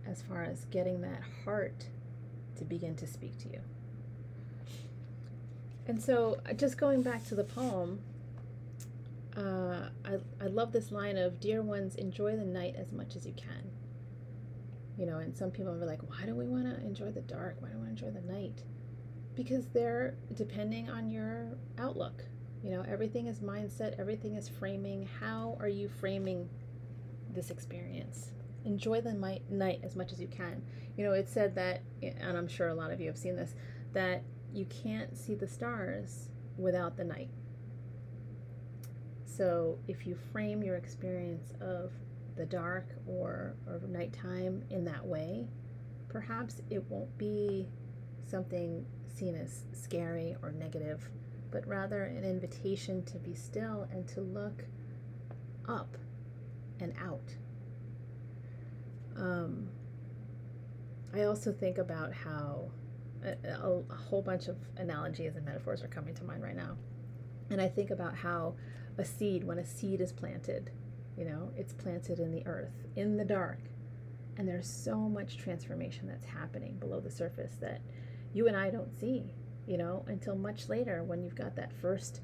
as 0.06 0.23
far 0.23 0.44
as 0.44 0.64
getting 0.66 1.00
that 1.00 1.21
heart 1.44 1.87
to 2.56 2.64
begin 2.64 2.94
to 2.97 3.06
speak 3.06 3.38
to 3.38 3.49
you. 3.49 3.61
And 5.87 6.02
so, 6.02 6.38
uh, 6.49 6.54
just 6.54 6.78
going 6.78 7.02
back 7.02 7.26
to 7.26 7.35
the 7.35 7.44
poem, 7.44 8.00
uh, 9.36 9.88
I, 10.04 10.18
I 10.40 10.46
love 10.46 10.72
this 10.72 10.92
line 10.92 11.18
of 11.18 11.40
Dear 11.40 11.62
ones, 11.62 11.96
enjoy 11.96 12.36
the 12.36 12.44
night 12.44 12.76
as 12.76 12.92
much 12.92 13.16
as 13.16 13.26
you 13.26 13.32
can. 13.32 13.70
You 14.96 15.06
know 15.06 15.18
and 15.18 15.36
some 15.36 15.50
people 15.50 15.72
are 15.72 15.86
like 15.86 16.08
why 16.08 16.24
do 16.24 16.36
we 16.36 16.46
want 16.46 16.64
to 16.64 16.80
enjoy 16.84 17.10
the 17.10 17.20
dark? 17.20 17.56
Why 17.58 17.68
do 17.68 17.78
we 17.78 17.84
want 17.84 17.98
to 17.98 18.06
enjoy 18.06 18.20
the 18.20 18.32
night? 18.32 18.62
Because 19.34 19.66
they're 19.66 20.14
depending 20.34 20.88
on 20.88 21.10
your 21.10 21.58
outlook. 21.78 22.22
You 22.62 22.70
know 22.70 22.84
everything 22.88 23.26
is 23.26 23.40
mindset 23.40 23.98
everything 23.98 24.36
is 24.36 24.48
framing. 24.48 25.08
How 25.20 25.56
are 25.58 25.68
you 25.68 25.88
framing 25.88 26.48
this 27.28 27.50
experience? 27.50 28.30
Enjoy 28.64 29.00
the 29.00 29.12
night 29.12 29.80
as 29.82 29.96
much 29.96 30.12
as 30.12 30.20
you 30.20 30.28
can. 30.28 30.62
You 30.96 31.04
know 31.04 31.12
it 31.12 31.28
said 31.28 31.56
that 31.56 31.82
and 32.02 32.38
i'm 32.38 32.46
sure 32.46 32.68
a 32.68 32.74
lot 32.74 32.92
of 32.92 33.00
you 33.00 33.08
have 33.08 33.18
seen 33.18 33.34
this 33.34 33.56
that 33.94 34.22
you 34.52 34.64
can't 34.66 35.16
see 35.16 35.34
the 35.34 35.48
stars 35.48 36.28
without 36.56 36.96
the 36.96 37.04
night 37.04 37.30
so 39.36 39.78
if 39.88 40.06
you 40.06 40.16
frame 40.32 40.62
your 40.62 40.76
experience 40.76 41.52
of 41.60 41.90
the 42.36 42.46
dark 42.46 42.86
or, 43.06 43.54
or 43.66 43.80
nighttime 43.88 44.62
in 44.70 44.84
that 44.84 45.04
way, 45.04 45.48
perhaps 46.08 46.60
it 46.70 46.82
won't 46.88 47.16
be 47.18 47.68
something 48.26 48.84
seen 49.12 49.34
as 49.34 49.64
scary 49.72 50.36
or 50.42 50.52
negative, 50.52 51.08
but 51.50 51.66
rather 51.66 52.04
an 52.04 52.24
invitation 52.24 53.04
to 53.04 53.18
be 53.18 53.34
still 53.34 53.88
and 53.92 54.06
to 54.08 54.20
look 54.20 54.64
up 55.68 55.96
and 56.80 56.92
out. 57.00 57.34
Um, 59.16 59.68
I 61.14 61.22
also 61.24 61.52
think 61.52 61.78
about 61.78 62.12
how 62.12 62.70
a, 63.24 63.48
a, 63.48 63.82
a 63.90 63.94
whole 63.94 64.22
bunch 64.22 64.48
of 64.48 64.56
analogies 64.76 65.36
and 65.36 65.44
metaphors 65.44 65.82
are 65.82 65.88
coming 65.88 66.14
to 66.14 66.24
mind 66.24 66.42
right 66.42 66.56
now. 66.56 66.76
And 67.50 67.60
I 67.60 67.68
think 67.68 67.90
about 67.90 68.16
how 68.16 68.54
a 68.98 69.04
seed, 69.04 69.44
when 69.44 69.58
a 69.58 69.64
seed 69.64 70.00
is 70.00 70.12
planted, 70.12 70.70
you 71.16 71.24
know, 71.24 71.50
it's 71.56 71.72
planted 71.72 72.18
in 72.18 72.30
the 72.30 72.46
earth, 72.46 72.86
in 72.96 73.16
the 73.16 73.24
dark. 73.24 73.58
And 74.36 74.48
there's 74.48 74.68
so 74.68 74.96
much 74.96 75.36
transformation 75.36 76.08
that's 76.08 76.26
happening 76.26 76.76
below 76.78 77.00
the 77.00 77.10
surface 77.10 77.52
that 77.60 77.80
you 78.32 78.48
and 78.48 78.56
I 78.56 78.70
don't 78.70 78.92
see, 78.98 79.32
you 79.66 79.78
know, 79.78 80.04
until 80.08 80.34
much 80.34 80.68
later 80.68 81.04
when 81.04 81.22
you've 81.22 81.36
got 81.36 81.54
that 81.56 81.72
first 81.72 82.20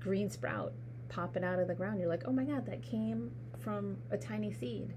green 0.00 0.28
sprout 0.30 0.72
popping 1.08 1.44
out 1.44 1.58
of 1.60 1.68
the 1.68 1.74
ground. 1.74 2.00
You're 2.00 2.08
like, 2.08 2.24
oh 2.26 2.32
my 2.32 2.44
God, 2.44 2.66
that 2.66 2.82
came 2.82 3.30
from 3.60 3.98
a 4.10 4.16
tiny 4.16 4.52
seed. 4.52 4.94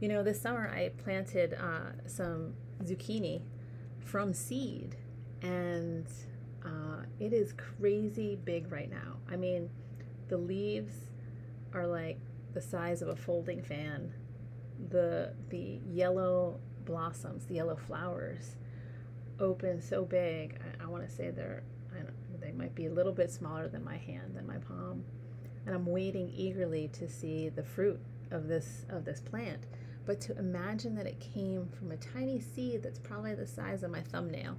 You 0.00 0.08
know, 0.08 0.22
this 0.22 0.40
summer 0.40 0.68
I 0.68 0.90
planted 1.02 1.54
uh, 1.54 1.92
some 2.06 2.54
zucchini 2.82 3.42
from 4.00 4.32
seed, 4.32 4.96
and 5.42 6.06
uh, 6.64 7.02
it 7.18 7.32
is 7.32 7.52
crazy 7.52 8.38
big 8.44 8.70
right 8.72 8.90
now. 8.90 9.16
I 9.30 9.36
mean, 9.36 9.70
the 10.28 10.36
leaves 10.36 10.92
are 11.72 11.86
like 11.86 12.18
the 12.54 12.60
size 12.60 13.02
of 13.02 13.08
a 13.08 13.16
folding 13.16 13.62
fan. 13.62 14.12
The 14.90 15.32
the 15.48 15.80
yellow 15.88 16.60
blossoms, 16.84 17.46
the 17.46 17.54
yellow 17.54 17.76
flowers, 17.76 18.56
open 19.40 19.80
so 19.80 20.04
big. 20.04 20.60
I, 20.80 20.84
I 20.84 20.86
want 20.88 21.08
to 21.08 21.14
say 21.14 21.30
they're 21.30 21.62
they 22.46 22.52
might 22.52 22.74
be 22.74 22.86
a 22.86 22.92
little 22.92 23.12
bit 23.12 23.30
smaller 23.30 23.68
than 23.68 23.82
my 23.84 23.96
hand, 23.96 24.36
than 24.36 24.46
my 24.46 24.58
palm, 24.58 25.04
and 25.64 25.74
I'm 25.74 25.86
waiting 25.86 26.32
eagerly 26.34 26.88
to 26.92 27.08
see 27.08 27.48
the 27.48 27.64
fruit 27.64 28.00
of 28.30 28.46
this 28.46 28.84
of 28.88 29.04
this 29.04 29.20
plant. 29.20 29.64
But 30.04 30.20
to 30.22 30.38
imagine 30.38 30.94
that 30.94 31.06
it 31.06 31.18
came 31.18 31.68
from 31.76 31.90
a 31.90 31.96
tiny 31.96 32.38
seed 32.38 32.84
that's 32.84 33.00
probably 33.00 33.34
the 33.34 33.46
size 33.46 33.82
of 33.82 33.90
my 33.90 34.00
thumbnail 34.00 34.56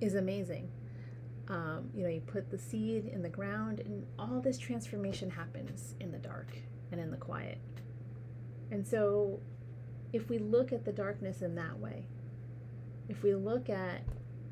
is 0.00 0.16
amazing. 0.16 0.68
Um, 1.48 1.90
you 1.94 2.02
know, 2.02 2.08
you 2.08 2.20
put 2.20 2.50
the 2.50 2.58
seed 2.58 3.06
in 3.06 3.22
the 3.22 3.28
ground, 3.28 3.80
and 3.80 4.04
all 4.18 4.40
this 4.40 4.58
transformation 4.58 5.30
happens 5.30 5.94
in 6.00 6.10
the 6.10 6.18
dark 6.18 6.48
and 6.90 7.00
in 7.00 7.10
the 7.10 7.16
quiet. 7.16 7.60
And 8.70 8.86
so, 8.86 9.40
if 10.12 10.28
we 10.28 10.38
look 10.38 10.72
at 10.72 10.84
the 10.84 10.92
darkness 10.92 11.42
in 11.42 11.54
that 11.54 11.78
way, 11.78 12.06
if 13.08 13.22
we 13.22 13.34
look 13.34 13.70
at 13.70 14.02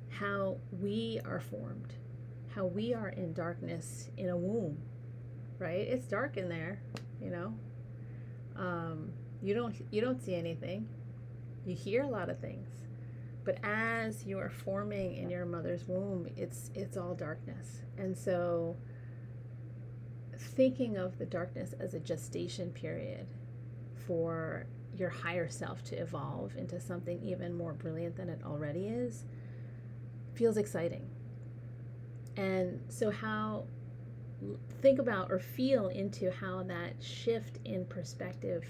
how 0.08 0.58
we 0.70 1.20
are 1.24 1.40
formed, 1.40 1.94
how 2.54 2.66
we 2.66 2.94
are 2.94 3.08
in 3.08 3.32
darkness 3.32 4.10
in 4.16 4.28
a 4.28 4.36
womb, 4.36 4.78
right? 5.58 5.80
It's 5.80 6.06
dark 6.06 6.36
in 6.36 6.48
there, 6.48 6.80
you 7.20 7.30
know. 7.30 7.54
Um, 8.56 9.12
you 9.42 9.54
don't 9.54 9.74
you 9.90 10.00
don't 10.00 10.22
see 10.22 10.34
anything. 10.34 10.88
You 11.66 11.74
hear 11.74 12.02
a 12.02 12.08
lot 12.08 12.30
of 12.30 12.38
things. 12.38 12.68
But 13.44 13.58
as 13.62 14.24
you 14.24 14.38
are 14.38 14.50
forming 14.50 15.16
in 15.16 15.28
your 15.30 15.44
mother's 15.44 15.86
womb, 15.86 16.28
it's 16.36 16.70
it's 16.74 16.96
all 16.96 17.14
darkness. 17.14 17.82
And 17.98 18.16
so 18.16 18.76
thinking 20.38 20.96
of 20.96 21.18
the 21.18 21.26
darkness 21.26 21.74
as 21.78 21.94
a 21.94 22.00
gestation 22.00 22.70
period 22.70 23.26
for 24.06 24.66
your 24.96 25.10
higher 25.10 25.48
self 25.48 25.82
to 25.84 25.96
evolve 25.96 26.56
into 26.56 26.80
something 26.80 27.20
even 27.22 27.52
more 27.52 27.72
brilliant 27.72 28.16
than 28.16 28.28
it 28.28 28.40
already 28.44 28.86
is 28.86 29.24
feels 30.34 30.56
exciting. 30.56 31.08
And 32.36 32.80
so 32.88 33.10
how 33.10 33.64
think 34.82 34.98
about 34.98 35.30
or 35.30 35.38
feel 35.38 35.88
into 35.88 36.30
how 36.30 36.62
that 36.64 37.02
shift 37.02 37.58
in 37.64 37.84
perspective 37.86 38.64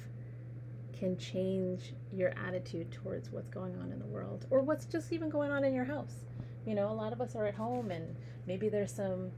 can 1.04 1.18
change 1.18 1.92
your 2.14 2.32
attitude 2.46 2.90
towards 2.90 3.30
what's 3.30 3.50
going 3.50 3.76
on 3.76 3.92
in 3.92 3.98
the 3.98 4.06
world 4.06 4.46
or 4.48 4.62
what's 4.62 4.86
just 4.86 5.12
even 5.12 5.28
going 5.28 5.50
on 5.50 5.62
in 5.62 5.74
your 5.74 5.84
house. 5.84 6.24
You 6.64 6.74
know, 6.74 6.90
a 6.90 6.94
lot 6.94 7.12
of 7.12 7.20
us 7.20 7.36
are 7.36 7.44
at 7.44 7.54
home 7.54 7.90
and 7.90 8.16
maybe 8.46 8.70
there's 8.70 8.90
some 8.90 9.30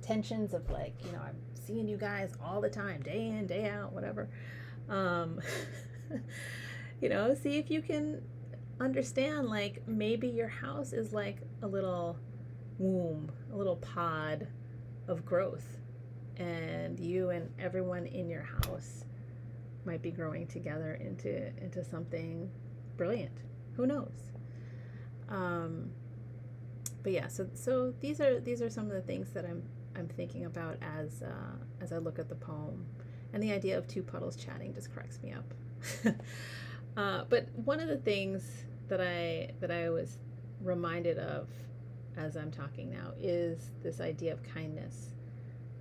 tensions 0.00 0.54
of 0.54 0.70
like, 0.70 0.94
you 1.04 1.12
know, 1.12 1.18
I'm 1.18 1.36
seeing 1.52 1.86
you 1.86 1.98
guys 1.98 2.32
all 2.42 2.62
the 2.62 2.70
time, 2.70 3.02
day 3.02 3.26
in, 3.28 3.46
day 3.46 3.68
out, 3.68 3.92
whatever. 3.92 4.30
Um, 4.88 5.40
you 7.02 7.10
know, 7.10 7.34
see 7.34 7.58
if 7.58 7.70
you 7.70 7.82
can 7.82 8.22
understand 8.80 9.46
like 9.46 9.86
maybe 9.86 10.28
your 10.28 10.48
house 10.48 10.94
is 10.94 11.12
like 11.12 11.42
a 11.60 11.66
little 11.66 12.18
womb, 12.78 13.30
a 13.52 13.56
little 13.56 13.76
pod 13.76 14.48
of 15.06 15.26
growth, 15.26 15.66
and 16.38 16.98
you 16.98 17.28
and 17.28 17.50
everyone 17.58 18.06
in 18.06 18.30
your 18.30 18.48
house 18.64 19.04
might 19.84 20.02
be 20.02 20.10
growing 20.10 20.46
together 20.46 20.94
into 21.00 21.46
into 21.62 21.84
something 21.84 22.50
brilliant. 22.96 23.38
Who 23.76 23.86
knows? 23.86 24.32
Um, 25.28 25.90
but 27.02 27.12
yeah, 27.12 27.28
so 27.28 27.48
so 27.54 27.94
these 28.00 28.20
are 28.20 28.40
these 28.40 28.60
are 28.62 28.70
some 28.70 28.86
of 28.86 28.92
the 28.92 29.02
things 29.02 29.30
that 29.30 29.44
I'm 29.44 29.62
I'm 29.96 30.08
thinking 30.08 30.44
about 30.44 30.76
as 30.82 31.22
uh, 31.22 31.56
as 31.80 31.92
I 31.92 31.98
look 31.98 32.18
at 32.18 32.28
the 32.28 32.34
poem, 32.34 32.86
and 33.32 33.42
the 33.42 33.52
idea 33.52 33.78
of 33.78 33.86
two 33.86 34.02
puddles 34.02 34.36
chatting 34.36 34.74
just 34.74 34.92
cracks 34.92 35.20
me 35.22 35.32
up. 35.32 35.54
uh, 36.96 37.24
but 37.28 37.48
one 37.64 37.80
of 37.80 37.88
the 37.88 37.96
things 37.96 38.44
that 38.88 39.00
I 39.00 39.50
that 39.60 39.70
I 39.70 39.90
was 39.90 40.18
reminded 40.60 41.18
of 41.18 41.48
as 42.16 42.36
I'm 42.36 42.50
talking 42.50 42.90
now 42.90 43.12
is 43.18 43.70
this 43.82 44.00
idea 44.00 44.32
of 44.32 44.42
kindness. 44.42 45.10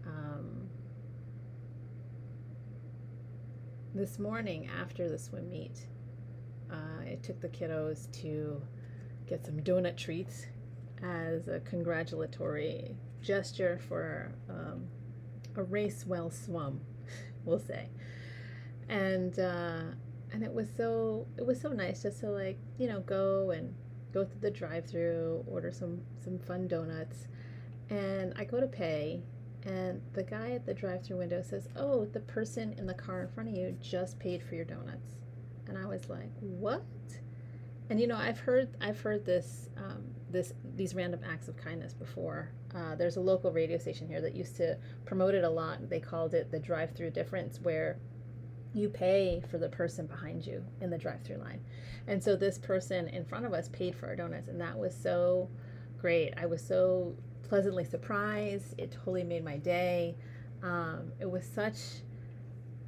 Um, 0.06 0.66
this 3.98 4.20
morning 4.20 4.70
after 4.80 5.10
the 5.10 5.18
swim 5.18 5.50
meet, 5.50 5.88
uh, 6.72 7.01
I 7.01 7.18
took 7.24 7.42
the 7.42 7.50
kiddos 7.50 8.12
to 8.22 8.62
get 9.27 9.44
some 9.44 9.60
donut 9.62 9.98
treats 9.98 10.46
as 11.04 11.48
a 11.48 11.60
congratulatory 11.62 12.96
gesture 13.22 13.80
for 13.88 14.32
um, 14.50 14.88
a 15.56 15.63
race 15.63 16.06
well 16.06 16.30
swum, 16.30 16.82
we'll 17.46 17.60
say. 17.60 17.89
And 18.88 19.38
uh, 19.39 19.82
and 20.32 20.44
it 20.44 20.54
was 20.54 20.68
so 20.77 21.27
it 21.38 21.46
was 21.46 21.60
so 21.60 21.70
nice 21.70 22.04
just 22.04 22.20
to 22.20 22.30
like 22.30 22.60
you 22.77 22.88
know 22.88 23.00
go 23.01 23.51
and 23.51 23.74
go 24.13 24.24
through 24.24 24.42
the 24.42 24.51
drive-through, 24.51 25.44
order 25.48 25.72
some 25.72 26.01
some 26.24 26.38
fun 26.38 26.68
donuts, 26.68 27.27
and 27.89 28.34
I 28.38 28.44
go 28.46 28.60
to 28.60 28.68
pay, 28.68 29.24
and 29.67 30.01
the 30.13 30.24
guy 30.24 30.51
at 30.51 30.65
the 30.65 30.74
drive-through 30.74 31.17
window 31.17 31.41
says, 31.41 31.67
"Oh, 31.75 32.05
the 32.05 32.21
person 32.21 32.74
in 32.74 32.88
the 32.88 32.93
car 32.93 33.21
in 33.21 33.27
front 33.27 33.50
of 33.50 33.55
you 33.55 33.77
just 33.81 34.17
paid 34.17 34.41
for 34.41 34.55
your 34.55 34.65
donuts," 34.65 35.24
and 35.67 35.77
I 35.77 35.86
was 35.86 36.09
like, 36.09 36.31
"What?" 36.39 36.83
And 37.89 38.00
you 38.00 38.07
know, 38.07 38.15
I've 38.15 38.39
heard 38.39 38.69
I've 38.81 39.00
heard 39.01 39.25
this 39.25 39.69
um, 39.77 40.03
this 40.29 40.53
these 40.75 40.95
random 40.95 41.21
acts 41.29 41.47
of 41.47 41.57
kindness 41.57 41.93
before. 41.93 42.51
Uh, 42.74 42.95
there's 42.95 43.17
a 43.17 43.21
local 43.21 43.51
radio 43.51 43.77
station 43.77 44.07
here 44.07 44.21
that 44.21 44.36
used 44.36 44.55
to 44.57 44.77
promote 45.05 45.36
it 45.36 45.43
a 45.43 45.50
lot. 45.50 45.89
They 45.89 46.00
called 46.00 46.33
it 46.33 46.51
the 46.51 46.59
drive-through 46.59 47.12
difference, 47.12 47.59
where 47.62 48.00
you 48.74 48.89
pay 48.89 49.41
for 49.50 49.57
the 49.57 49.69
person 49.69 50.05
behind 50.05 50.45
you 50.45 50.63
in 50.81 50.89
the 50.89 50.97
drive-through 50.97 51.38
line. 51.38 51.62
And 52.07 52.24
so 52.24 52.36
this 52.36 52.57
person 52.57 53.07
in 53.07 53.25
front 53.25 53.45
of 53.45 53.53
us 53.53 53.69
paid 53.69 53.95
for 53.95 54.07
our 54.07 54.15
donuts 54.15 54.47
and 54.47 54.62
that 54.62 54.77
was 54.77 54.95
so 54.95 55.50
great. 55.97 56.33
I 56.38 56.45
was 56.45 56.65
so 56.65 57.15
pleasantly 57.48 57.84
surprised. 57.86 58.75
It 58.77 58.92
totally 58.92 59.24
made 59.24 59.44
my 59.44 59.58
day. 59.58 60.16
Um, 60.63 61.12
it 61.20 61.30
was 61.30 61.46
such 61.46 61.77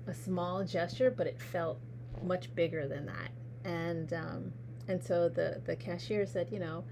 a 0.07 0.13
small 0.13 0.63
gesture, 0.63 1.11
but 1.11 1.27
it 1.27 1.39
felt 1.39 1.79
much 2.23 2.53
bigger 2.55 2.87
than 2.87 3.05
that. 3.05 3.31
And 3.63 4.13
um, 4.13 4.53
and 4.87 5.03
so 5.03 5.29
the 5.29 5.61
the 5.65 5.75
cashier 5.75 6.25
said, 6.25 6.49
you 6.51 6.59
know, 6.59 6.83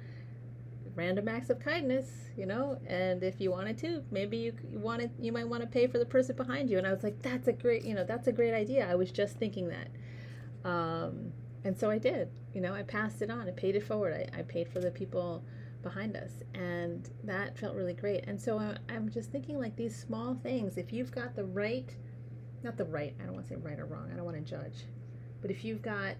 random 0.95 1.27
acts 1.27 1.49
of 1.49 1.59
kindness, 1.59 2.09
you 2.35 2.45
know, 2.45 2.79
and 2.87 3.23
if 3.23 3.39
you 3.39 3.51
wanted 3.51 3.77
to, 3.79 4.03
maybe 4.11 4.37
you, 4.37 4.53
you 4.69 4.79
wanted 4.79 5.11
you 5.19 5.31
might 5.31 5.47
want 5.47 5.61
to 5.61 5.67
pay 5.67 5.87
for 5.87 5.99
the 5.99 6.05
person 6.05 6.35
behind 6.35 6.69
you. 6.69 6.77
And 6.77 6.87
I 6.87 6.91
was 6.91 7.03
like, 7.03 7.21
that's 7.21 7.47
a 7.47 7.53
great, 7.53 7.83
you 7.83 7.93
know, 7.93 8.03
that's 8.03 8.27
a 8.27 8.31
great 8.31 8.53
idea. 8.53 8.89
I 8.89 8.95
was 8.95 9.11
just 9.11 9.37
thinking 9.37 9.69
that. 9.69 9.89
Um, 10.69 11.31
and 11.63 11.77
so 11.77 11.89
I 11.89 11.97
did, 11.97 12.29
you 12.53 12.61
know, 12.61 12.73
I 12.73 12.83
passed 12.83 13.21
it 13.21 13.29
on, 13.29 13.47
I 13.47 13.51
paid 13.51 13.75
it 13.75 13.83
forward. 13.83 14.13
I, 14.13 14.39
I 14.39 14.41
paid 14.43 14.69
for 14.69 14.79
the 14.79 14.91
people 14.91 15.43
behind 15.87 16.17
us 16.17 16.31
and 16.53 17.09
that 17.23 17.57
felt 17.57 17.73
really 17.73 17.93
great. 17.93 18.25
And 18.27 18.39
so 18.39 18.59
I, 18.59 18.77
I'm 18.89 19.09
just 19.09 19.31
thinking 19.31 19.57
like 19.57 19.75
these 19.77 19.95
small 19.95 20.35
things, 20.43 20.77
if 20.77 20.91
you've 20.91 21.11
got 21.11 21.35
the 21.35 21.45
right, 21.45 21.95
not 22.61 22.75
the 22.75 22.85
right, 22.85 23.15
I 23.21 23.23
don't 23.23 23.35
want 23.35 23.47
to 23.47 23.53
say 23.53 23.59
right 23.61 23.79
or 23.79 23.85
wrong, 23.85 24.09
I 24.11 24.15
don't 24.17 24.25
want 24.25 24.37
to 24.37 24.43
judge, 24.43 24.83
but 25.41 25.49
if 25.49 25.63
you've 25.63 25.81
got 25.81 26.15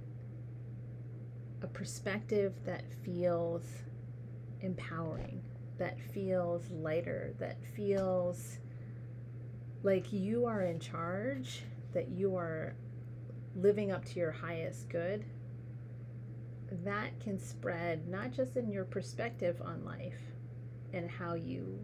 a 1.62 1.68
perspective 1.68 2.54
that 2.66 2.84
feels 3.04 3.66
empowering, 4.62 5.42
that 5.78 6.00
feels 6.00 6.70
lighter, 6.72 7.34
that 7.40 7.58
feels 7.76 8.60
like 9.84 10.14
you 10.14 10.46
are 10.46 10.62
in 10.62 10.80
charge, 10.80 11.64
that 11.94 12.08
you 12.10 12.38
are 12.38 12.76
living 13.56 13.92
up 13.92 14.06
to 14.06 14.20
your 14.20 14.32
highest 14.32 14.88
good, 14.88 15.26
that 16.84 17.20
can 17.20 17.40
spread 17.40 18.08
not 18.08 18.32
just 18.32 18.58
in 18.58 18.72
your 18.72 18.86
perspective 18.86 19.62
on 19.64 19.86
life 19.86 20.20
and 20.94 21.10
how 21.10 21.34
you 21.34 21.80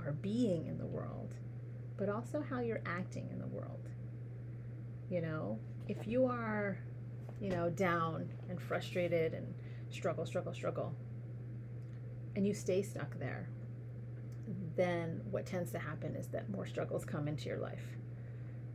are 0.00 0.12
being 0.12 0.66
in 0.66 0.78
the 0.78 0.86
world, 0.86 1.34
but 1.96 2.08
also 2.08 2.40
how 2.40 2.60
you're 2.60 2.82
acting 2.86 3.28
in 3.30 3.38
the 3.38 3.46
world. 3.46 3.88
You 5.10 5.20
know, 5.20 5.58
if 5.88 6.06
you 6.06 6.24
are, 6.26 6.78
you 7.40 7.50
know, 7.50 7.68
down 7.70 8.30
and 8.48 8.60
frustrated 8.60 9.34
and 9.34 9.54
struggle, 9.90 10.24
struggle, 10.24 10.54
struggle, 10.54 10.94
and 12.36 12.46
you 12.46 12.54
stay 12.54 12.82
stuck 12.82 13.18
there, 13.18 13.48
then 14.76 15.20
what 15.30 15.46
tends 15.46 15.72
to 15.72 15.78
happen 15.78 16.14
is 16.14 16.28
that 16.28 16.48
more 16.50 16.66
struggles 16.66 17.04
come 17.04 17.28
into 17.28 17.48
your 17.48 17.58
life. 17.58 17.84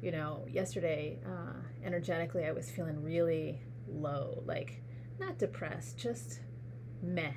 You 0.01 0.11
know, 0.11 0.45
yesterday, 0.49 1.19
uh, 1.25 1.53
energetically, 1.83 2.45
I 2.45 2.51
was 2.51 2.69
feeling 2.69 3.01
really 3.01 3.61
low, 3.87 4.43
like 4.45 4.83
not 5.19 5.37
depressed, 5.37 5.97
just 5.97 6.39
meh. 7.01 7.31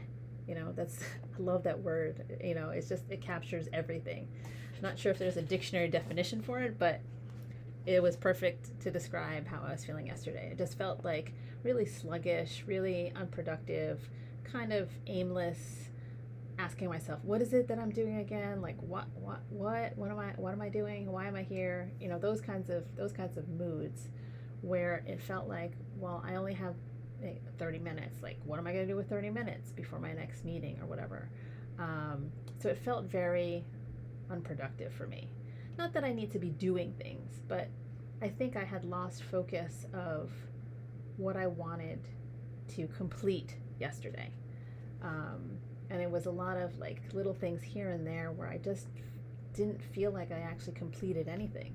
You 0.46 0.54
know, 0.54 0.72
that's, 0.74 0.98
I 1.38 1.42
love 1.42 1.62
that 1.64 1.80
word. 1.80 2.38
You 2.42 2.54
know, 2.54 2.70
it's 2.70 2.88
just, 2.88 3.04
it 3.10 3.20
captures 3.20 3.68
everything. 3.72 4.28
Not 4.80 4.98
sure 4.98 5.10
if 5.10 5.18
there's 5.18 5.36
a 5.36 5.42
dictionary 5.42 5.88
definition 5.88 6.40
for 6.40 6.60
it, 6.60 6.78
but 6.78 7.00
it 7.86 8.02
was 8.02 8.16
perfect 8.16 8.80
to 8.82 8.90
describe 8.90 9.46
how 9.46 9.62
I 9.66 9.72
was 9.72 9.84
feeling 9.84 10.06
yesterday. 10.06 10.50
It 10.52 10.58
just 10.58 10.76
felt 10.78 11.04
like 11.04 11.32
really 11.64 11.86
sluggish, 11.86 12.62
really 12.66 13.12
unproductive, 13.16 14.08
kind 14.44 14.72
of 14.72 14.90
aimless, 15.06 15.88
asking 16.58 16.88
myself, 16.88 17.20
what 17.22 17.40
is 17.40 17.52
it 17.52 17.68
that 17.68 17.78
I'm 17.78 17.90
doing 17.90 18.18
again? 18.18 18.60
Like 18.60 18.76
what 18.80 19.06
what 19.14 19.40
what 19.48 19.96
what 19.96 20.10
am 20.10 20.18
I 20.18 20.32
what 20.36 20.52
am 20.52 20.60
I 20.60 20.68
doing? 20.68 21.10
Why 21.10 21.26
am 21.26 21.36
I 21.36 21.42
here? 21.42 21.90
You 22.00 22.08
know, 22.08 22.18
those 22.18 22.40
kinds 22.40 22.68
of 22.68 22.84
those 22.96 23.12
kinds 23.12 23.36
of 23.36 23.48
moods 23.48 24.08
where 24.60 25.04
it 25.06 25.20
felt 25.20 25.48
like, 25.48 25.72
well, 25.96 26.22
I 26.26 26.34
only 26.34 26.54
have 26.54 26.74
30 27.58 27.78
minutes. 27.78 28.22
Like 28.22 28.38
what 28.44 28.58
am 28.58 28.66
I 28.66 28.72
going 28.72 28.86
to 28.86 28.92
do 28.92 28.96
with 28.96 29.08
30 29.08 29.30
minutes 29.30 29.72
before 29.72 29.98
my 29.98 30.12
next 30.12 30.44
meeting 30.44 30.78
or 30.80 30.86
whatever? 30.86 31.28
Um, 31.78 32.30
so 32.60 32.68
it 32.68 32.78
felt 32.78 33.04
very 33.04 33.64
unproductive 34.30 34.92
for 34.92 35.06
me. 35.06 35.28
Not 35.76 35.92
that 35.92 36.04
I 36.04 36.12
need 36.12 36.32
to 36.32 36.38
be 36.38 36.50
doing 36.50 36.92
things, 37.00 37.40
but 37.46 37.68
I 38.20 38.28
think 38.28 38.56
I 38.56 38.64
had 38.64 38.84
lost 38.84 39.22
focus 39.22 39.86
of 39.94 40.30
what 41.16 41.36
I 41.36 41.46
wanted 41.46 42.00
to 42.76 42.88
complete 42.88 43.56
yesterday. 43.78 44.30
Um, 45.02 45.58
and 45.90 46.02
it 46.02 46.10
was 46.10 46.26
a 46.26 46.30
lot 46.30 46.56
of 46.56 46.78
like 46.78 47.00
little 47.12 47.32
things 47.34 47.62
here 47.62 47.90
and 47.90 48.06
there 48.06 48.32
where 48.32 48.48
I 48.48 48.58
just 48.58 48.88
didn't 49.54 49.82
feel 49.82 50.10
like 50.10 50.32
I 50.32 50.40
actually 50.40 50.74
completed 50.74 51.28
anything. 51.28 51.74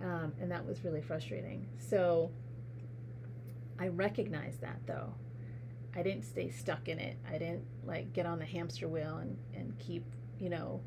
Um, 0.00 0.32
and 0.40 0.50
that 0.50 0.64
was 0.64 0.84
really 0.84 1.02
frustrating. 1.02 1.66
So 1.78 2.30
I 3.78 3.88
recognized 3.88 4.60
that 4.60 4.80
though. 4.86 5.14
I 5.94 6.02
didn't 6.02 6.24
stay 6.24 6.50
stuck 6.50 6.88
in 6.88 6.98
it. 6.98 7.16
I 7.28 7.32
didn't 7.32 7.64
like 7.84 8.12
get 8.12 8.26
on 8.26 8.38
the 8.38 8.44
hamster 8.44 8.88
wheel 8.88 9.18
and, 9.18 9.36
and 9.54 9.78
keep, 9.78 10.04
you 10.38 10.48
know, 10.50 10.80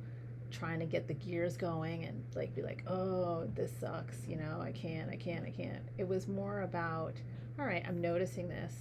trying 0.51 0.79
to 0.79 0.85
get 0.85 1.07
the 1.07 1.13
gears 1.13 1.57
going 1.57 2.03
and 2.05 2.23
like 2.35 2.53
be 2.53 2.61
like, 2.61 2.83
oh, 2.87 3.49
this 3.55 3.71
sucks, 3.79 4.17
you 4.27 4.35
know, 4.35 4.61
I 4.61 4.71
can't, 4.71 5.09
I 5.09 5.15
can't, 5.15 5.45
I 5.45 5.49
can't. 5.49 5.83
It 5.97 6.07
was 6.07 6.27
more 6.27 6.61
about, 6.61 7.13
all 7.57 7.65
right, 7.65 7.83
I'm 7.87 7.99
noticing 7.99 8.47
this 8.47 8.73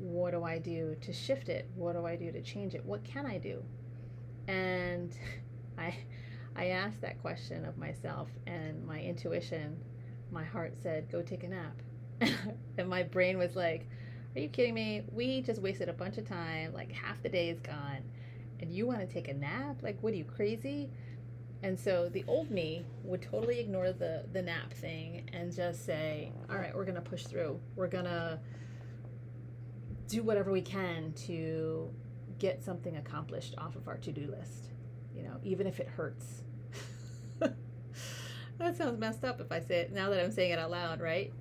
what 0.00 0.30
do 0.30 0.44
I 0.44 0.58
do 0.58 0.96
to 1.02 1.12
shift 1.12 1.48
it? 1.48 1.68
What 1.74 1.92
do 1.92 2.06
I 2.06 2.16
do 2.16 2.32
to 2.32 2.40
change 2.40 2.74
it? 2.74 2.84
What 2.84 3.04
can 3.04 3.26
I 3.26 3.38
do? 3.38 3.62
And 4.48 5.14
I 5.78 5.94
I 6.56 6.68
asked 6.68 7.00
that 7.02 7.20
question 7.20 7.64
of 7.64 7.78
myself 7.78 8.28
and 8.46 8.84
my 8.84 9.00
intuition, 9.00 9.78
my 10.32 10.44
heart 10.44 10.74
said, 10.82 11.10
"Go 11.10 11.22
take 11.22 11.44
a 11.44 11.48
nap." 11.48 11.80
and 12.78 12.88
my 12.88 13.02
brain 13.02 13.38
was 13.38 13.56
like, 13.56 13.86
"Are 14.34 14.40
you 14.40 14.48
kidding 14.48 14.74
me? 14.74 15.04
We 15.12 15.42
just 15.42 15.60
wasted 15.60 15.88
a 15.88 15.92
bunch 15.92 16.18
of 16.18 16.28
time, 16.28 16.72
like 16.72 16.92
half 16.92 17.22
the 17.22 17.28
day 17.28 17.50
is 17.50 17.60
gone, 17.60 18.02
and 18.60 18.72
you 18.72 18.86
want 18.86 19.00
to 19.00 19.06
take 19.06 19.28
a 19.28 19.34
nap? 19.34 19.76
Like 19.82 19.98
what 20.00 20.12
are 20.12 20.16
you 20.16 20.24
crazy?" 20.24 20.90
And 21.62 21.78
so 21.78 22.08
the 22.08 22.24
old 22.26 22.50
me 22.50 22.86
would 23.04 23.22
totally 23.22 23.60
ignore 23.60 23.92
the 23.92 24.24
the 24.32 24.42
nap 24.42 24.72
thing 24.72 25.28
and 25.32 25.54
just 25.54 25.84
say, 25.84 26.32
"All 26.48 26.56
right, 26.56 26.74
we're 26.74 26.84
to 26.94 27.00
push 27.00 27.24
through. 27.24 27.60
We're 27.76 27.88
to 28.06 28.38
do 30.10 30.22
whatever 30.24 30.50
we 30.50 30.60
can 30.60 31.12
to 31.12 31.88
get 32.40 32.64
something 32.64 32.96
accomplished 32.96 33.54
off 33.58 33.76
of 33.76 33.86
our 33.86 33.96
to-do 33.98 34.26
list 34.26 34.70
you 35.14 35.22
know 35.22 35.36
even 35.44 35.66
if 35.66 35.78
it 35.78 35.86
hurts 35.86 36.42
that 38.58 38.76
sounds 38.76 38.98
messed 38.98 39.24
up 39.24 39.40
if 39.40 39.52
i 39.52 39.60
say 39.60 39.80
it 39.80 39.92
now 39.92 40.10
that 40.10 40.22
i'm 40.22 40.32
saying 40.32 40.50
it 40.50 40.58
out 40.58 40.70
loud 40.70 41.00
right 41.00 41.32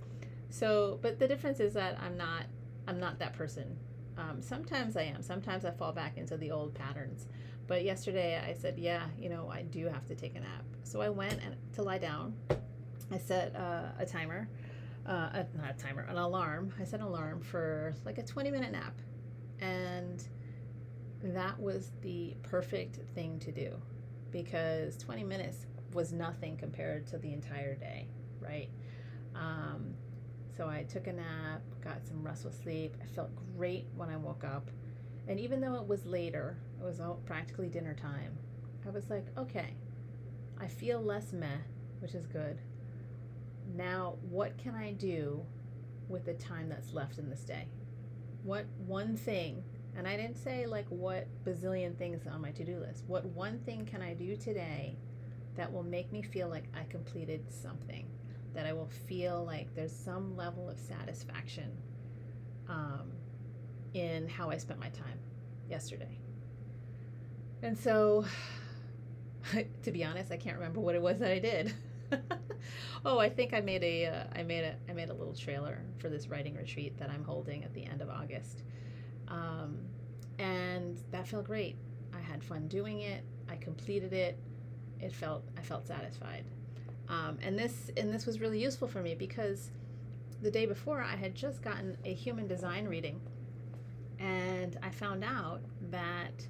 so 0.49 0.99
but 1.01 1.19
the 1.19 1.27
difference 1.27 1.59
is 1.59 1.73
that 1.73 1.97
i'm 2.01 2.17
not 2.17 2.43
i'm 2.87 2.99
not 2.99 3.19
that 3.19 3.33
person 3.33 3.77
um, 4.17 4.41
sometimes 4.41 4.97
i 4.97 5.03
am 5.03 5.21
sometimes 5.21 5.65
i 5.65 5.71
fall 5.71 5.91
back 5.91 6.17
into 6.17 6.37
the 6.37 6.51
old 6.51 6.73
patterns 6.73 7.27
but 7.67 7.83
yesterday 7.83 8.41
i 8.45 8.53
said 8.53 8.77
yeah 8.77 9.05
you 9.17 9.29
know 9.29 9.49
i 9.49 9.61
do 9.61 9.87
have 9.87 10.05
to 10.05 10.15
take 10.15 10.35
a 10.35 10.39
nap 10.39 10.63
so 10.83 11.01
i 11.01 11.09
went 11.09 11.39
and 11.43 11.55
to 11.73 11.81
lie 11.81 11.97
down 11.97 12.33
i 13.11 13.17
set 13.17 13.55
uh, 13.55 13.89
a 13.99 14.05
timer 14.05 14.49
uh, 15.09 15.29
a, 15.33 15.45
not 15.57 15.71
a 15.71 15.73
timer, 15.73 16.03
an 16.03 16.17
alarm. 16.17 16.73
I 16.79 16.83
set 16.83 16.99
an 16.99 17.07
alarm 17.07 17.41
for 17.41 17.95
like 18.05 18.17
a 18.19 18.23
20 18.23 18.51
minute 18.51 18.71
nap. 18.71 18.93
And 19.59 20.23
that 21.23 21.59
was 21.59 21.91
the 22.01 22.35
perfect 22.43 22.99
thing 23.15 23.39
to 23.39 23.51
do 23.51 23.75
because 24.31 24.97
20 24.97 25.23
minutes 25.23 25.65
was 25.93 26.13
nothing 26.13 26.55
compared 26.55 27.07
to 27.07 27.17
the 27.17 27.33
entire 27.33 27.75
day, 27.75 28.07
right? 28.39 28.69
Um, 29.35 29.95
so 30.59 30.67
I 30.67 30.83
took 30.83 31.07
a 31.07 31.13
nap, 31.13 31.61
got 31.81 32.05
some 32.05 32.21
restful 32.21 32.51
sleep. 32.51 32.95
I 33.01 33.05
felt 33.15 33.29
great 33.57 33.85
when 33.95 34.09
I 34.09 34.17
woke 34.17 34.43
up. 34.43 34.69
And 35.27 35.39
even 35.39 35.61
though 35.61 35.75
it 35.75 35.87
was 35.87 36.05
later, 36.05 36.57
it 36.79 36.83
was 36.83 36.99
practically 37.25 37.69
dinner 37.69 37.93
time, 37.93 38.37
I 38.85 38.89
was 38.89 39.09
like, 39.09 39.25
okay, 39.37 39.73
I 40.59 40.67
feel 40.67 41.01
less 41.01 41.31
meh, 41.31 41.59
which 42.01 42.13
is 42.13 42.25
good 42.27 42.59
now 43.75 44.15
what 44.29 44.57
can 44.57 44.75
I 44.75 44.93
do 44.93 45.41
with 46.07 46.25
the 46.25 46.33
time 46.33 46.69
that's 46.69 46.93
left 46.93 47.17
in 47.17 47.29
this 47.29 47.41
day? 47.41 47.67
What 48.43 48.65
one 48.85 49.15
thing, 49.15 49.63
and 49.95 50.07
I 50.07 50.17
didn't 50.17 50.37
say 50.37 50.65
like 50.65 50.87
what 50.89 51.27
bazillion 51.45 51.97
things 51.97 52.25
on 52.27 52.41
my 52.41 52.51
to 52.51 52.63
do 52.63 52.79
list, 52.79 53.03
what 53.07 53.25
one 53.25 53.59
thing 53.59 53.85
can 53.85 54.01
I 54.01 54.13
do 54.13 54.35
today 54.35 54.97
that 55.55 55.71
will 55.71 55.83
make 55.83 56.11
me 56.11 56.21
feel 56.21 56.47
like 56.47 56.65
I 56.73 56.83
completed 56.89 57.51
something? 57.51 58.07
That 58.53 58.65
I 58.65 58.73
will 58.73 58.89
feel 59.07 59.45
like 59.45 59.73
there's 59.75 59.95
some 59.95 60.35
level 60.35 60.69
of 60.69 60.79
satisfaction 60.79 61.71
um, 62.67 63.11
in 63.93 64.27
how 64.27 64.49
I 64.49 64.57
spent 64.57 64.79
my 64.79 64.89
time 64.89 65.19
yesterday. 65.69 66.17
And 67.61 67.77
so, 67.77 68.25
to 69.83 69.91
be 69.91 70.03
honest, 70.03 70.31
I 70.31 70.37
can't 70.37 70.57
remember 70.57 70.79
what 70.79 70.95
it 70.95 71.01
was 71.01 71.19
that 71.19 71.31
I 71.31 71.39
did. 71.39 71.73
oh, 73.05 73.19
I 73.19 73.29
think 73.29 73.53
I 73.53 73.59
made 73.59 73.83
a 73.83 74.05
uh, 74.07 74.23
I 74.35 74.43
made 74.43 74.63
a 74.63 74.75
I 74.89 74.93
made 74.93 75.09
a 75.09 75.13
little 75.13 75.33
trailer 75.33 75.83
for 75.97 76.09
this 76.09 76.27
writing 76.27 76.55
retreat 76.55 76.97
that 76.97 77.09
I'm 77.09 77.23
holding 77.23 77.63
at 77.63 77.73
the 77.73 77.85
end 77.85 78.01
of 78.01 78.09
August, 78.09 78.63
um, 79.27 79.77
and 80.37 80.99
that 81.11 81.27
felt 81.27 81.45
great. 81.45 81.75
I 82.13 82.19
had 82.19 82.43
fun 82.43 82.67
doing 82.67 83.01
it. 83.01 83.23
I 83.49 83.57
completed 83.57 84.13
it. 84.13 84.37
It 84.99 85.13
felt 85.13 85.43
I 85.57 85.61
felt 85.61 85.85
satisfied, 85.87 86.45
um, 87.09 87.39
and 87.41 87.57
this 87.57 87.89
and 87.97 88.13
this 88.13 88.25
was 88.25 88.39
really 88.39 88.61
useful 88.61 88.87
for 88.87 89.01
me 89.01 89.15
because 89.15 89.71
the 90.41 90.51
day 90.51 90.65
before 90.65 91.01
I 91.01 91.15
had 91.15 91.35
just 91.35 91.61
gotten 91.61 91.97
a 92.05 92.13
human 92.13 92.47
design 92.47 92.87
reading, 92.87 93.19
and 94.19 94.77
I 94.83 94.89
found 94.89 95.23
out 95.23 95.61
that 95.91 96.47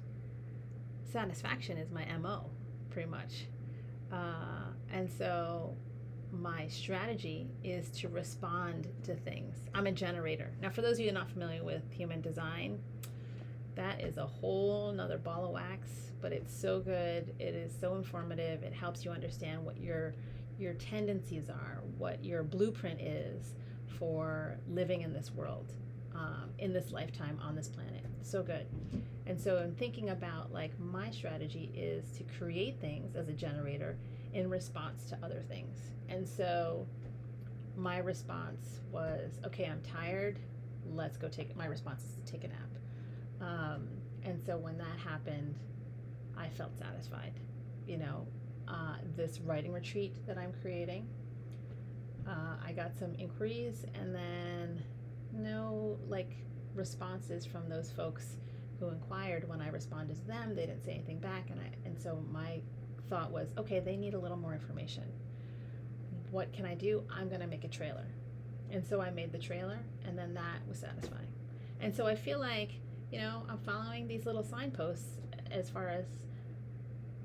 satisfaction 1.10 1.76
is 1.78 1.90
my 1.90 2.04
mo, 2.18 2.44
pretty 2.90 3.08
much. 3.08 3.46
Uh, 4.12 4.72
and 4.92 5.10
so 5.10 5.74
my 6.32 6.68
strategy 6.68 7.48
is 7.64 7.90
to 7.90 8.08
respond 8.08 8.88
to 9.04 9.14
things. 9.14 9.56
I'm 9.74 9.86
a 9.86 9.92
generator. 9.92 10.52
Now, 10.60 10.70
for 10.70 10.82
those 10.82 10.98
of 10.98 11.04
you 11.04 11.12
not 11.12 11.30
familiar 11.30 11.64
with 11.64 11.82
human 11.90 12.20
design, 12.20 12.78
that 13.74 14.00
is 14.00 14.16
a 14.16 14.26
whole 14.26 14.92
nother 14.92 15.18
ball 15.18 15.46
of 15.46 15.52
wax, 15.52 15.90
but 16.20 16.32
it's 16.32 16.54
so 16.54 16.80
good. 16.80 17.34
It 17.38 17.54
is 17.54 17.72
so 17.80 17.94
informative. 17.94 18.62
It 18.62 18.72
helps 18.72 19.04
you 19.04 19.10
understand 19.10 19.64
what 19.64 19.80
your 19.80 20.14
your 20.60 20.74
tendencies 20.74 21.48
are, 21.48 21.82
what 21.96 22.24
your 22.24 22.42
blueprint 22.42 23.00
is 23.00 23.54
for 23.98 24.58
living 24.68 25.02
in 25.02 25.12
this 25.12 25.30
world, 25.30 25.72
um, 26.14 26.50
in 26.58 26.72
this 26.72 26.92
lifetime 26.92 27.38
on 27.42 27.54
this 27.54 27.68
planet. 27.68 28.04
So 28.22 28.42
good. 28.42 28.66
And 29.26 29.40
so 29.40 29.58
I'm 29.58 29.74
thinking 29.74 30.10
about 30.10 30.52
like 30.52 30.78
my 30.78 31.10
strategy 31.10 31.70
is 31.74 32.10
to 32.18 32.24
create 32.38 32.80
things 32.80 33.16
as 33.16 33.28
a 33.28 33.32
generator 33.32 33.96
in 34.32 34.50
response 34.50 35.04
to 35.06 35.18
other 35.22 35.42
things. 35.48 35.78
And 36.08 36.28
so 36.28 36.86
my 37.76 37.98
response 37.98 38.80
was, 38.90 39.38
okay, 39.46 39.66
I'm 39.66 39.80
tired. 39.82 40.38
Let's 40.92 41.16
go 41.16 41.28
take. 41.28 41.56
My 41.56 41.66
response 41.66 42.02
is 42.04 42.14
to 42.24 42.32
take 42.32 42.44
a 42.44 42.48
nap. 42.48 42.58
Um, 43.40 43.88
and 44.22 44.40
so 44.44 44.56
when 44.56 44.76
that 44.78 44.98
happened, 44.98 45.54
I 46.36 46.48
felt 46.48 46.76
satisfied. 46.78 47.32
You 47.86 47.98
know, 47.98 48.26
uh, 48.68 48.96
this 49.16 49.40
writing 49.40 49.72
retreat 49.72 50.26
that 50.26 50.38
I'm 50.38 50.52
creating. 50.62 51.08
Uh, 52.28 52.56
I 52.64 52.72
got 52.72 52.96
some 52.96 53.14
inquiries 53.14 53.84
and 53.94 54.14
then 54.14 54.82
no 55.32 55.98
like 56.08 56.36
responses 56.74 57.44
from 57.46 57.68
those 57.68 57.90
folks 57.90 58.36
who 58.78 58.88
inquired 58.88 59.48
when 59.48 59.60
I 59.60 59.68
responded 59.68 60.16
to 60.16 60.26
them. 60.26 60.54
They 60.54 60.66
didn't 60.66 60.84
say 60.84 60.92
anything 60.92 61.18
back, 61.18 61.50
and 61.50 61.60
I 61.60 61.70
and 61.84 62.00
so 62.00 62.22
my 62.30 62.60
thought 63.08 63.30
was, 63.30 63.48
okay, 63.58 63.80
they 63.80 63.96
need 63.96 64.14
a 64.14 64.18
little 64.18 64.36
more 64.36 64.54
information. 64.54 65.04
What 66.30 66.52
can 66.52 66.64
I 66.64 66.74
do? 66.74 67.04
I'm 67.14 67.28
gonna 67.28 67.46
make 67.46 67.64
a 67.64 67.68
trailer, 67.68 68.06
and 68.70 68.84
so 68.84 69.00
I 69.00 69.10
made 69.10 69.32
the 69.32 69.38
trailer, 69.38 69.80
and 70.04 70.18
then 70.18 70.34
that 70.34 70.66
was 70.68 70.78
satisfying. 70.78 71.28
And 71.80 71.94
so 71.94 72.06
I 72.06 72.14
feel 72.14 72.40
like 72.40 72.72
you 73.12 73.18
know 73.18 73.42
I'm 73.48 73.58
following 73.58 74.08
these 74.08 74.24
little 74.26 74.44
signposts 74.44 75.18
as 75.50 75.68
far 75.68 75.88
as 75.88 76.06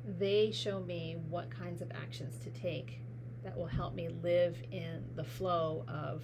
they 0.06 0.52
show 0.52 0.80
me 0.80 1.18
what 1.30 1.50
kinds 1.50 1.82
of 1.82 1.92
actions 1.92 2.38
to 2.44 2.50
take 2.52 3.00
that 3.44 3.58
will 3.58 3.66
help 3.66 3.94
me 3.94 4.10
live 4.24 4.58
in 4.72 5.04
the 5.16 5.24
flow 5.24 5.84
of 5.88 6.24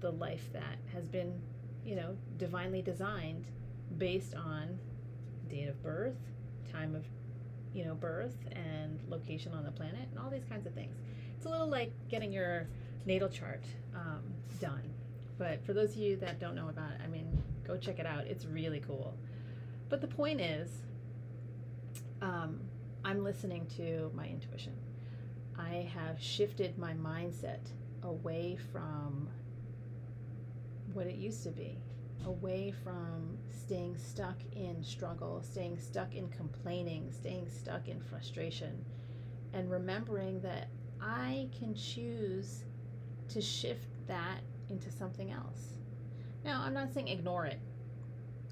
the 0.00 0.10
life 0.10 0.52
that 0.52 0.78
has 0.92 1.08
been, 1.08 1.40
you 1.84 1.96
know, 1.96 2.16
divinely 2.36 2.82
designed 2.82 3.46
based 3.98 4.34
on 4.34 4.78
date 5.48 5.68
of 5.68 5.82
birth, 5.82 6.16
time 6.70 6.94
of, 6.94 7.04
you 7.72 7.84
know, 7.84 7.94
birth, 7.94 8.36
and 8.52 9.00
location 9.08 9.52
on 9.52 9.64
the 9.64 9.70
planet, 9.70 10.08
and 10.10 10.18
all 10.18 10.30
these 10.30 10.44
kinds 10.48 10.66
of 10.66 10.74
things. 10.74 10.96
It's 11.36 11.46
a 11.46 11.48
little 11.48 11.68
like 11.68 11.92
getting 12.08 12.32
your 12.32 12.68
natal 13.06 13.28
chart 13.28 13.64
um, 13.94 14.22
done. 14.60 14.82
But 15.38 15.64
for 15.64 15.72
those 15.72 15.90
of 15.90 15.96
you 15.96 16.16
that 16.16 16.38
don't 16.38 16.54
know 16.54 16.68
about 16.68 16.92
it, 16.92 17.00
I 17.02 17.08
mean, 17.08 17.42
go 17.66 17.76
check 17.76 17.98
it 17.98 18.06
out. 18.06 18.26
It's 18.26 18.44
really 18.44 18.80
cool. 18.80 19.14
But 19.88 20.00
the 20.00 20.06
point 20.06 20.40
is, 20.40 20.70
um, 22.22 22.60
I'm 23.04 23.22
listening 23.22 23.66
to 23.76 24.10
my 24.14 24.26
intuition. 24.26 24.72
I 25.58 25.90
have 25.94 26.20
shifted 26.20 26.78
my 26.78 26.94
mindset 26.94 27.60
away 28.02 28.56
from 28.72 29.28
what 30.94 31.06
it 31.06 31.16
used 31.16 31.42
to 31.42 31.50
be, 31.50 31.78
away 32.24 32.72
from 32.82 33.36
staying 33.50 33.98
stuck 33.98 34.36
in 34.52 34.82
struggle, 34.82 35.42
staying 35.42 35.78
stuck 35.78 36.14
in 36.14 36.28
complaining, 36.28 37.10
staying 37.10 37.46
stuck 37.48 37.88
in 37.88 38.00
frustration, 38.00 38.82
and 39.52 39.70
remembering 39.70 40.40
that 40.40 40.68
I 41.00 41.48
can 41.58 41.74
choose 41.74 42.64
to 43.28 43.40
shift 43.42 43.88
that 44.06 44.40
into 44.70 44.90
something 44.90 45.30
else. 45.30 45.74
Now, 46.42 46.62
I'm 46.62 46.72
not 46.72 46.92
saying 46.94 47.08
ignore 47.08 47.44
it. 47.44 47.60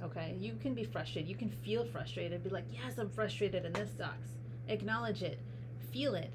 Okay, 0.03 0.37
you 0.39 0.57
can 0.61 0.75
be 0.75 0.85
frustrated. 0.85 1.29
You 1.29 1.37
can 1.37 1.51
feel 1.51 1.87
frustrated. 1.87 2.43
Be 2.45 2.51
like, 2.51 2.67
yes, 2.71 2.99
I'm 2.99 3.09
frustrated 3.09 3.65
and 3.65 3.75
this 3.75 3.91
sucks. 3.97 4.29
Acknowledge 4.69 5.23
it, 5.23 5.41
feel 5.93 6.15
it, 6.15 6.33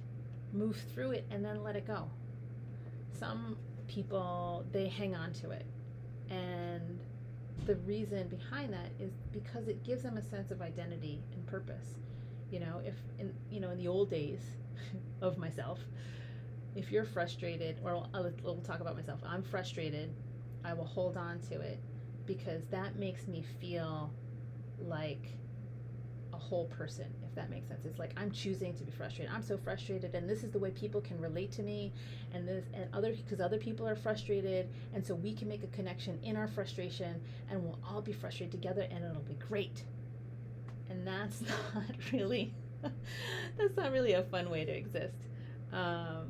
move 0.54 0.82
through 0.94 1.12
it, 1.12 1.26
and 1.32 1.44
then 1.44 1.64
let 1.64 1.76
it 1.76 1.86
go. 1.86 2.10
Some 3.18 3.58
people, 3.88 4.66
they 4.72 4.88
hang 4.88 5.16
on 5.16 5.34
to 5.34 5.52
it. 5.52 5.66
And 6.30 7.00
the 7.66 7.76
reason 7.78 8.28
behind 8.28 8.74
that 8.74 8.92
is 9.00 9.12
because 9.32 9.68
it 9.68 9.84
gives 9.84 10.04
them 10.04 10.18
a 10.18 10.22
sense 10.22 10.52
of 10.52 10.62
identity 10.62 11.22
and 11.34 11.46
purpose. 11.48 11.96
You 12.52 12.60
know, 12.60 12.82
if 12.86 12.96
in 13.20 13.34
you 13.52 13.60
know 13.60 13.72
in 13.72 13.78
the 13.78 13.88
old 13.88 14.10
days 14.10 14.40
of 15.22 15.38
myself, 15.38 15.80
if 16.76 16.92
you're 16.92 17.06
frustrated, 17.06 17.80
or 17.84 18.08
I'll, 18.14 18.32
I'll 18.46 18.56
talk 18.58 18.80
about 18.80 18.96
myself. 18.96 19.20
I'm 19.26 19.44
frustrated. 19.44 20.14
I 20.64 20.74
will 20.74 20.86
hold 20.86 21.18
on 21.18 21.40
to 21.50 21.60
it 21.60 21.80
because 22.26 22.66
that 22.68 22.98
makes 22.98 23.28
me 23.28 23.44
feel 23.60 24.12
like 24.80 25.28
a 26.34 26.38
whole 26.38 26.66
person 26.66 27.06
if 27.24 27.34
that 27.36 27.50
makes 27.50 27.68
sense. 27.68 27.86
It's 27.86 28.00
like 28.00 28.14
i'm 28.18 28.32
choosing 28.32 28.74
to 28.76 28.84
be 28.84 28.92
frustrated. 28.92 29.34
I'm 29.34 29.44
so 29.44 29.58
frustrated 29.58 30.14
and 30.16 30.30
this 30.30 30.44
is 30.44 30.52
the 30.52 30.60
way 30.60 30.72
people 30.72 31.02
can 31.02 31.20
relate 31.20 31.52
to 31.54 31.64
me 31.64 31.94
and 32.34 32.48
this 32.48 32.66
and 32.74 32.88
other 32.94 33.14
because 33.14 33.40
other 33.40 33.58
people 33.58 33.88
are 33.88 33.96
frustrated 33.96 34.70
and 34.94 35.06
so 35.06 35.16
we 35.16 35.34
can 35.34 35.48
make 35.48 35.64
a 35.64 35.68
connection 35.68 36.20
in 36.24 36.36
our 36.36 36.48
frustration 36.48 37.20
and 37.50 37.64
we'll 37.64 37.80
all 37.88 38.02
be 38.02 38.14
frustrated 38.14 38.52
together 38.52 38.88
and 38.92 39.04
it'll 39.04 39.22
be 39.22 39.38
great. 39.48 39.84
And 40.90 41.06
that's 41.06 41.42
not 41.76 42.12
really 42.12 42.54
that's 43.58 43.76
not 43.76 43.92
really 43.92 44.14
a 44.14 44.24
fun 44.24 44.50
way 44.50 44.66
to 44.66 44.72
exist 44.72 45.18
um, 45.74 46.28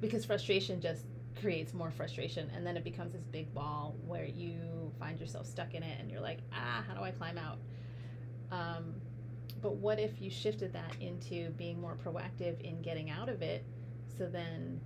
because 0.00 0.24
frustration 0.24 0.80
just 0.80 1.04
creates 1.40 1.72
more 1.72 1.90
frustration 1.90 2.50
and 2.54 2.66
then 2.66 2.76
it 2.76 2.84
becomes 2.84 3.12
this 3.12 3.24
big 3.24 3.52
ball 3.54 3.94
where 4.06 4.26
you 4.26 4.92
find 4.98 5.18
yourself 5.18 5.46
stuck 5.46 5.74
in 5.74 5.82
it 5.82 5.98
and 6.00 6.10
you're 6.10 6.20
like 6.20 6.38
ah 6.52 6.84
how 6.86 6.94
do 6.94 7.02
i 7.02 7.10
climb 7.10 7.38
out? 7.38 7.58
Um, 8.50 8.94
but 9.62 9.76
what 9.76 9.98
if 9.98 10.20
you 10.20 10.30
shifted 10.30 10.72
that 10.72 10.94
into 11.00 11.50
being 11.50 11.80
more 11.80 11.96
proactive 12.04 12.60
in 12.60 12.80
getting 12.82 13.10
out 13.10 13.28
of 13.28 13.42
it? 13.42 13.64
So 14.16 14.26
then 14.26 14.80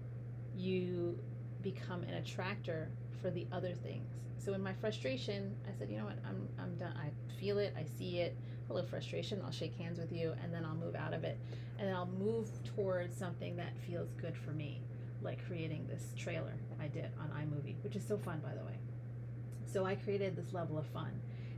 you 0.57 1.19
become 1.63 2.03
an 2.03 2.15
attractor 2.15 2.91
for 3.21 3.31
the 3.31 3.47
other 3.53 3.73
things. 3.73 4.09
So 4.39 4.53
in 4.53 4.63
my 4.63 4.75
frustration 4.75 5.57
i 5.67 5.79
said 5.79 5.89
you 5.89 5.97
know 5.97 6.05
what? 6.05 6.19
I'm, 6.29 6.49
I'm 6.59 6.75
done. 6.77 6.93
I 6.97 7.11
feel 7.41 7.59
it. 7.59 7.75
I 7.79 7.85
see 7.99 8.19
it. 8.19 8.37
Hello 8.69 8.83
frustration. 8.83 9.41
I'll 9.45 9.53
shake 9.53 9.77
hands 9.77 9.99
with 9.99 10.13
you 10.13 10.35
and 10.43 10.53
then 10.53 10.65
i'll 10.65 10.77
move 10.77 10.95
out 10.95 11.15
of 11.15 11.25
it. 11.25 11.39
And 11.79 11.95
i'll 11.95 12.11
move 12.19 12.49
towards 12.65 13.17
something 13.17 13.57
that 13.57 13.73
feels 13.87 14.13
good 14.21 14.37
for 14.37 14.51
me 14.51 14.83
like 15.23 15.45
creating 15.47 15.87
this 15.87 16.13
trailer 16.19 16.53
i 16.79 16.87
did 16.87 17.07
on 17.19 17.29
iMovie 17.31 17.77
which 17.83 17.97
is 17.97 18.07
so 18.07 18.19
fun 18.19 18.41
by 18.45 18.55
the 18.55 18.65
way. 18.65 18.79
So 19.65 19.85
i 19.85 19.95
created 19.95 20.37
this 20.37 20.53
level 20.53 20.79
of 20.79 20.87
fun 20.87 21.13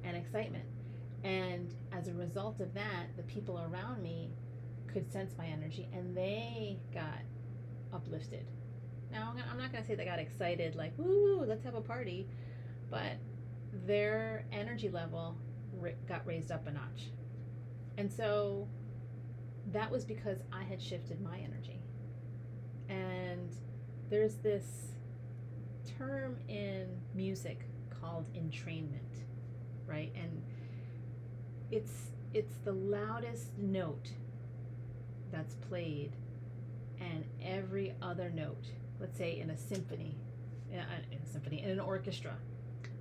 and 0.04 0.16
excitement 0.16 0.64
and 1.26 1.74
as 1.90 2.06
a 2.06 2.12
result 2.14 2.60
of 2.60 2.72
that, 2.74 3.16
the 3.16 3.24
people 3.24 3.58
around 3.58 4.00
me 4.00 4.30
could 4.86 5.10
sense 5.10 5.34
my 5.36 5.46
energy 5.46 5.88
and 5.92 6.16
they 6.16 6.78
got 6.94 7.18
uplifted. 7.92 8.46
Now, 9.10 9.34
I'm 9.50 9.58
not 9.58 9.72
going 9.72 9.82
to 9.82 9.88
say 9.88 9.96
they 9.96 10.04
got 10.04 10.20
excited, 10.20 10.76
like, 10.76 10.92
woo, 10.96 11.44
let's 11.44 11.64
have 11.64 11.74
a 11.74 11.80
party, 11.80 12.28
but 12.90 13.16
their 13.72 14.44
energy 14.52 14.88
level 14.88 15.36
got 16.08 16.24
raised 16.24 16.52
up 16.52 16.64
a 16.68 16.70
notch. 16.70 17.10
And 17.98 18.12
so 18.12 18.68
that 19.72 19.90
was 19.90 20.04
because 20.04 20.38
I 20.52 20.62
had 20.62 20.80
shifted 20.80 21.20
my 21.20 21.38
energy. 21.38 21.80
And 22.88 23.50
there's 24.10 24.36
this 24.36 24.92
term 25.98 26.36
in 26.46 26.86
music 27.14 27.66
called 28.00 28.32
entrainment, 28.32 29.24
right? 29.88 30.12
And 30.14 30.40
it's 31.70 32.10
it's 32.34 32.54
the 32.64 32.72
loudest 32.72 33.56
note 33.58 34.10
that's 35.32 35.54
played 35.54 36.12
and 37.00 37.24
every 37.42 37.94
other 38.02 38.30
note 38.30 38.66
let's 39.00 39.16
say 39.18 39.38
in 39.38 39.50
a 39.50 39.56
symphony 39.56 40.16
in 40.70 40.78
a, 40.78 40.86
in 41.12 41.18
a 41.22 41.26
symphony 41.26 41.62
in 41.62 41.70
an 41.70 41.80
orchestra 41.80 42.34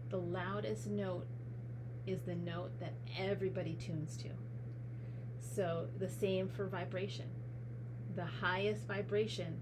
the 0.09 0.17
loudest 0.17 0.87
note 0.87 1.25
is 2.07 2.21
the 2.21 2.35
note 2.35 2.79
that 2.79 2.93
everybody 3.17 3.73
tunes 3.73 4.15
to. 4.17 4.29
So 5.39 5.87
the 5.99 6.09
same 6.09 6.47
for 6.47 6.67
vibration. 6.67 7.25
The 8.15 8.25
highest 8.25 8.87
vibration 8.87 9.59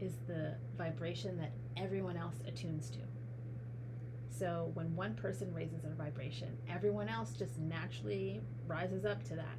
is 0.00 0.12
the 0.26 0.54
vibration 0.76 1.38
that 1.38 1.52
everyone 1.76 2.16
else 2.16 2.34
attunes 2.46 2.90
to 2.90 2.98
so 4.38 4.70
when 4.74 4.94
one 4.96 5.14
person 5.14 5.52
raises 5.54 5.82
their 5.82 5.94
vibration, 5.94 6.56
everyone 6.68 7.08
else 7.08 7.34
just 7.34 7.58
naturally 7.58 8.40
rises 8.66 9.04
up 9.04 9.22
to 9.24 9.36
that, 9.36 9.58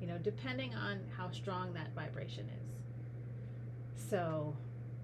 you 0.00 0.06
know, 0.06 0.18
depending 0.18 0.74
on 0.74 1.00
how 1.16 1.30
strong 1.30 1.72
that 1.72 1.94
vibration 1.94 2.48
is. 2.48 4.02
So 4.10 4.54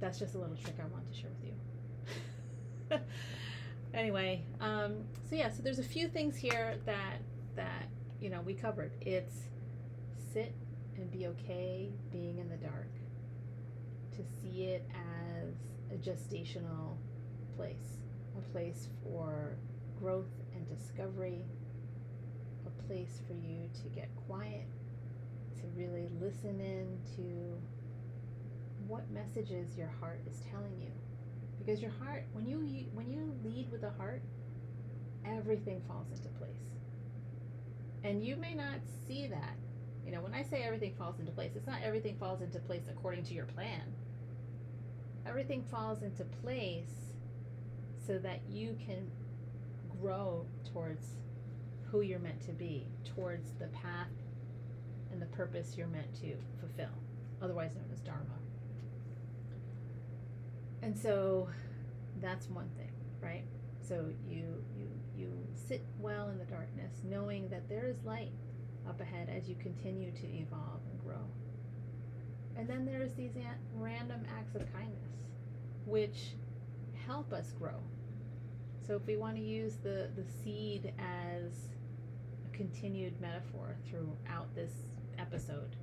that's 0.01 0.19
just 0.19 0.35
a 0.35 0.39
little 0.39 0.57
trick 0.57 0.75
I 0.79 0.87
want 0.87 1.11
to 1.11 1.19
share 1.19 1.31
with 1.41 1.51
you. 2.91 2.99
anyway, 3.95 4.43
um, 4.61 5.05
so 5.29 5.37
yeah, 5.37 5.51
so 5.51 5.63
there's 5.63 5.79
a 5.79 5.85
few 5.85 6.09
things 6.09 6.37
here 6.37 6.77
that 6.85 7.19
that 7.57 7.89
you 8.21 8.29
know 8.29 8.41
we 8.43 8.55
covered. 8.55 8.93
It's 9.01 9.35
sit 10.33 10.55
and 10.97 11.11
be 11.11 11.27
okay 11.29 11.91
being 12.13 12.39
in 12.39 12.49
the 12.49 12.57
dark. 12.57 12.91
To 14.17 14.23
see 14.43 14.65
it 14.65 14.87
as 14.93 15.55
a 15.91 15.97
gestational 15.97 16.97
place 17.57 18.01
a 18.37 18.53
place 18.53 18.89
for 19.03 19.57
growth 19.99 20.31
and 20.55 20.67
discovery, 20.67 21.45
a 22.67 22.83
place 22.87 23.21
for 23.27 23.35
you 23.35 23.69
to 23.83 23.89
get 23.95 24.09
quiet, 24.27 24.67
to 25.57 25.63
really 25.77 26.09
listen 26.21 26.61
in 26.61 26.99
to 27.17 27.61
what 28.87 29.11
messages 29.11 29.77
your 29.77 29.91
heart 30.01 30.21
is 30.29 30.43
telling 30.51 30.79
you. 30.81 30.91
Because 31.59 31.83
your 31.83 31.93
heart, 32.03 32.25
when 32.33 32.47
you 32.47 32.59
when 32.95 33.11
you 33.11 33.35
lead 33.45 33.71
with 33.71 33.83
the 33.83 33.91
heart, 33.91 34.23
everything 35.25 35.83
falls 35.87 36.07
into 36.11 36.29
place. 36.39 36.57
And 38.03 38.25
you 38.25 38.37
may 38.37 38.55
not 38.55 38.77
see 39.07 39.27
that. 39.27 39.57
You 40.05 40.13
know, 40.13 40.23
when 40.23 40.33
I 40.33 40.43
say 40.43 40.63
everything 40.63 40.95
falls 40.97 41.21
into 41.21 41.31
place, 41.33 41.53
it's 41.55 41.67
not 41.67 41.83
everything 41.85 42.17
falls 42.17 42.41
into 42.41 42.59
place 42.61 42.85
according 42.91 43.25
to 43.25 43.35
your 43.35 43.45
plan. 43.45 43.83
Everything 45.27 45.63
falls 45.71 46.03
into 46.03 46.25
place 46.25 47.10
so 48.07 48.19
that 48.19 48.41
you 48.49 48.77
can 48.85 49.11
grow 50.01 50.47
towards 50.73 51.07
who 51.91 52.01
you're 52.03 52.19
meant 52.19 52.41
to 52.43 52.53
be, 52.53 52.87
towards 53.05 53.53
the 53.59 53.67
path 53.69 54.09
and 55.13 55.21
the 55.21 55.27
purpose 55.27 55.75
you're 55.77 55.87
meant 55.89 56.13
to 56.21 56.35
fulfill. 56.61 56.95
otherwise 57.43 57.71
known 57.75 57.89
as 57.93 58.01
Dharma. 58.01 58.39
And 60.83 60.97
so 60.97 61.49
that's 62.21 62.49
one 62.49 62.69
thing, 62.77 62.93
right? 63.23 63.45
So 63.81 64.07
you 64.29 64.63
you 64.77 64.89
you 65.17 65.33
sit 65.55 65.83
well 65.99 66.29
in 66.29 66.39
the 66.39 66.45
darkness, 66.45 66.93
knowing 67.05 67.49
that 67.49 67.69
there 67.69 67.87
is 67.87 67.97
light 68.05 68.31
up 68.89 69.01
ahead 69.01 69.29
as 69.29 69.49
you 69.49 69.55
continue 69.57 70.11
to 70.11 70.27
evolve 70.27 70.81
and 70.91 71.01
grow. 71.05 71.25
And 72.57 72.69
then 72.69 72.85
there's 72.85 73.13
these 73.15 73.33
random 73.77 74.23
acts 74.37 74.55
of 74.55 74.71
kindness, 74.73 75.11
which 75.87 76.35
help 77.11 77.33
us 77.33 77.53
grow. 77.59 77.75
So 78.87 78.95
if 78.95 79.05
we 79.05 79.17
want 79.17 79.35
to 79.35 79.43
use 79.43 79.75
the 79.83 80.11
the 80.15 80.25
seed 80.45 80.93
as 80.97 81.51
a 82.47 82.57
continued 82.57 83.21
metaphor 83.21 83.75
throughout 83.89 84.55
this 84.55 84.71
episode, 85.19 85.75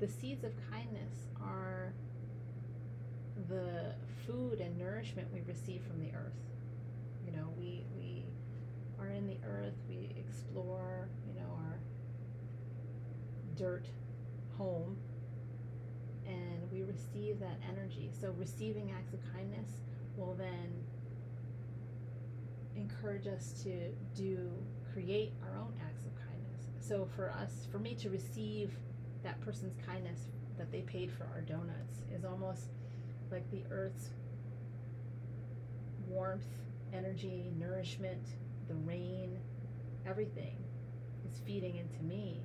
the 0.00 0.08
seeds 0.08 0.42
of 0.42 0.50
kindness 0.72 1.28
are 1.40 1.92
the 3.48 3.94
food 4.26 4.60
and 4.60 4.76
nourishment 4.76 5.28
we 5.32 5.40
receive 5.42 5.82
from 5.86 6.00
the 6.00 6.10
earth. 6.16 6.42
You 7.24 7.30
know, 7.30 7.46
we 7.56 7.84
we 7.96 8.24
are 8.98 9.10
in 9.10 9.28
the 9.28 9.36
earth, 9.46 9.76
we 9.88 10.16
explore, 10.18 11.08
you 11.28 11.40
know, 11.40 11.48
our 11.68 11.78
dirt 13.56 13.86
home 14.58 14.96
and 16.26 16.72
we 16.72 16.82
receive 16.82 17.38
that 17.38 17.60
energy. 17.68 18.10
So 18.20 18.34
receiving 18.36 18.90
acts 18.90 19.14
of 19.14 19.20
kindness 19.32 19.68
will 20.16 20.34
then 20.34 20.70
encourage 22.76 23.26
us 23.26 23.52
to 23.64 23.90
do 24.14 24.50
create 24.92 25.32
our 25.42 25.58
own 25.58 25.72
acts 25.84 26.04
of 26.06 26.14
kindness. 26.16 26.62
So 26.80 27.08
for 27.16 27.30
us, 27.30 27.66
for 27.70 27.78
me 27.78 27.94
to 27.96 28.10
receive 28.10 28.72
that 29.22 29.40
person's 29.40 29.74
kindness 29.86 30.28
that 30.56 30.70
they 30.70 30.82
paid 30.82 31.10
for 31.10 31.24
our 31.34 31.40
donuts 31.40 32.02
is 32.14 32.24
almost 32.24 32.70
like 33.30 33.50
the 33.50 33.62
earth's 33.70 34.10
warmth, 36.08 36.46
energy, 36.92 37.50
nourishment, 37.58 38.22
the 38.68 38.74
rain, 38.74 39.38
everything 40.06 40.56
is 41.28 41.40
feeding 41.44 41.76
into 41.76 42.02
me. 42.04 42.40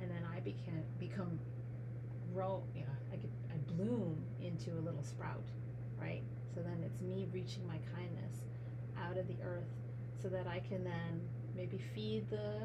And 0.00 0.10
then 0.10 0.22
I 0.34 0.40
became 0.40 0.82
become 0.98 1.38
grow, 2.32 2.62
you 2.74 2.82
know, 2.82 2.88
I 3.12 3.16
could 3.16 3.30
I 3.52 3.56
bloom 3.72 4.22
into 4.40 4.70
a 4.78 4.80
little 4.80 5.02
sprout, 5.02 5.44
right? 6.00 6.22
So 6.54 6.60
then 6.62 6.82
it's 6.84 7.00
me 7.00 7.26
reaching 7.32 7.66
my 7.66 7.78
kindness 7.94 8.34
out 8.98 9.16
of 9.16 9.26
the 9.28 9.36
earth 9.44 9.70
so 10.22 10.28
that 10.28 10.46
I 10.46 10.60
can 10.60 10.84
then 10.84 11.20
maybe 11.56 11.78
feed 11.94 12.28
the 12.30 12.62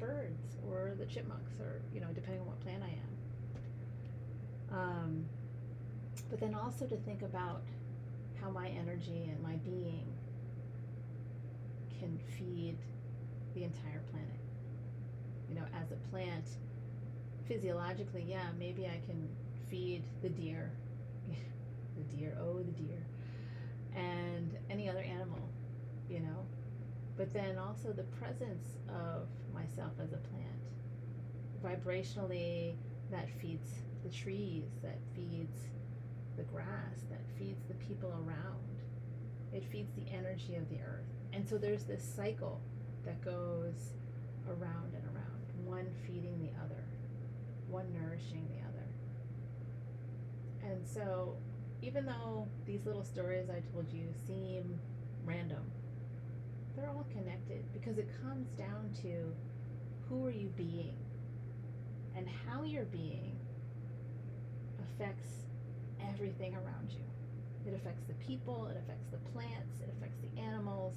birds 0.00 0.56
or 0.68 0.92
the 0.98 1.06
chipmunks 1.06 1.60
or, 1.60 1.80
you 1.94 2.00
know, 2.00 2.08
depending 2.14 2.40
on 2.40 2.46
what 2.46 2.60
plant 2.60 2.82
I 2.82 2.88
am. 2.88 4.78
Um, 4.78 5.24
but 6.30 6.40
then 6.40 6.54
also 6.54 6.86
to 6.86 6.96
think 6.96 7.22
about 7.22 7.62
how 8.40 8.50
my 8.50 8.68
energy 8.68 9.28
and 9.30 9.42
my 9.42 9.56
being 9.56 10.06
can 11.98 12.18
feed 12.38 12.76
the 13.54 13.64
entire 13.64 14.02
planet. 14.10 14.28
You 15.48 15.56
know, 15.56 15.64
as 15.80 15.90
a 15.92 15.96
plant, 16.10 16.44
physiologically, 17.46 18.24
yeah, 18.28 18.48
maybe 18.58 18.86
I 18.86 19.00
can 19.06 19.28
feed 19.70 20.02
the 20.22 20.28
deer, 20.28 20.70
the 21.96 22.16
deer, 22.16 22.36
oh, 22.40 22.58
the 22.58 22.82
deer, 22.82 23.02
and 23.96 24.56
any 24.70 24.88
other 24.88 25.00
animal, 25.00 25.48
you 26.08 26.20
know. 26.20 26.46
But 27.16 27.32
then 27.32 27.58
also 27.58 27.92
the 27.92 28.04
presence 28.04 28.78
of 28.88 29.26
myself 29.52 29.92
as 30.00 30.12
a 30.12 30.18
plant. 30.18 30.44
Vibrationally, 31.64 32.74
that 33.10 33.28
feeds 33.40 33.70
the 34.04 34.10
trees, 34.10 34.64
that 34.82 34.98
feeds 35.14 35.56
the 36.36 36.42
grass, 36.44 37.00
that 37.10 37.22
feeds 37.38 37.64
the 37.66 37.74
people 37.74 38.10
around. 38.10 38.82
It 39.52 39.64
feeds 39.72 39.90
the 39.96 40.12
energy 40.12 40.56
of 40.56 40.68
the 40.68 40.76
earth. 40.76 41.06
And 41.32 41.48
so 41.48 41.56
there's 41.56 41.84
this 41.84 42.04
cycle 42.04 42.60
that 43.04 43.24
goes 43.24 43.94
around 44.48 44.92
and 44.94 45.04
around, 45.04 45.64
one 45.64 45.86
feeding 46.06 46.38
the 46.38 46.62
other 46.62 46.84
one 47.68 47.86
nourishing 47.92 48.46
the 48.48 48.62
other. 48.66 48.86
And 50.62 50.86
so, 50.86 51.36
even 51.82 52.06
though 52.06 52.48
these 52.66 52.84
little 52.84 53.04
stories 53.04 53.48
I 53.50 53.60
told 53.72 53.90
you 53.92 54.08
seem 54.26 54.78
random, 55.24 55.62
they're 56.74 56.88
all 56.88 57.06
connected 57.12 57.64
because 57.72 57.98
it 57.98 58.08
comes 58.22 58.48
down 58.58 58.90
to 59.02 59.32
who 60.08 60.26
are 60.26 60.30
you 60.30 60.48
being 60.56 60.96
and 62.16 62.26
how 62.28 62.62
you're 62.62 62.84
being 62.84 63.36
affects 64.78 65.28
everything 66.12 66.54
around 66.54 66.90
you. 66.90 67.04
It 67.70 67.74
affects 67.74 68.04
the 68.06 68.14
people, 68.14 68.66
it 68.66 68.76
affects 68.78 69.06
the 69.10 69.18
plants, 69.30 69.80
it 69.80 69.90
affects 69.96 70.18
the 70.20 70.40
animals, 70.40 70.94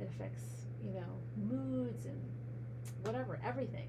it 0.00 0.08
affects, 0.14 0.42
you 0.84 0.92
know, 0.92 1.48
moods 1.48 2.06
and 2.06 2.20
whatever, 3.02 3.38
everything. 3.44 3.88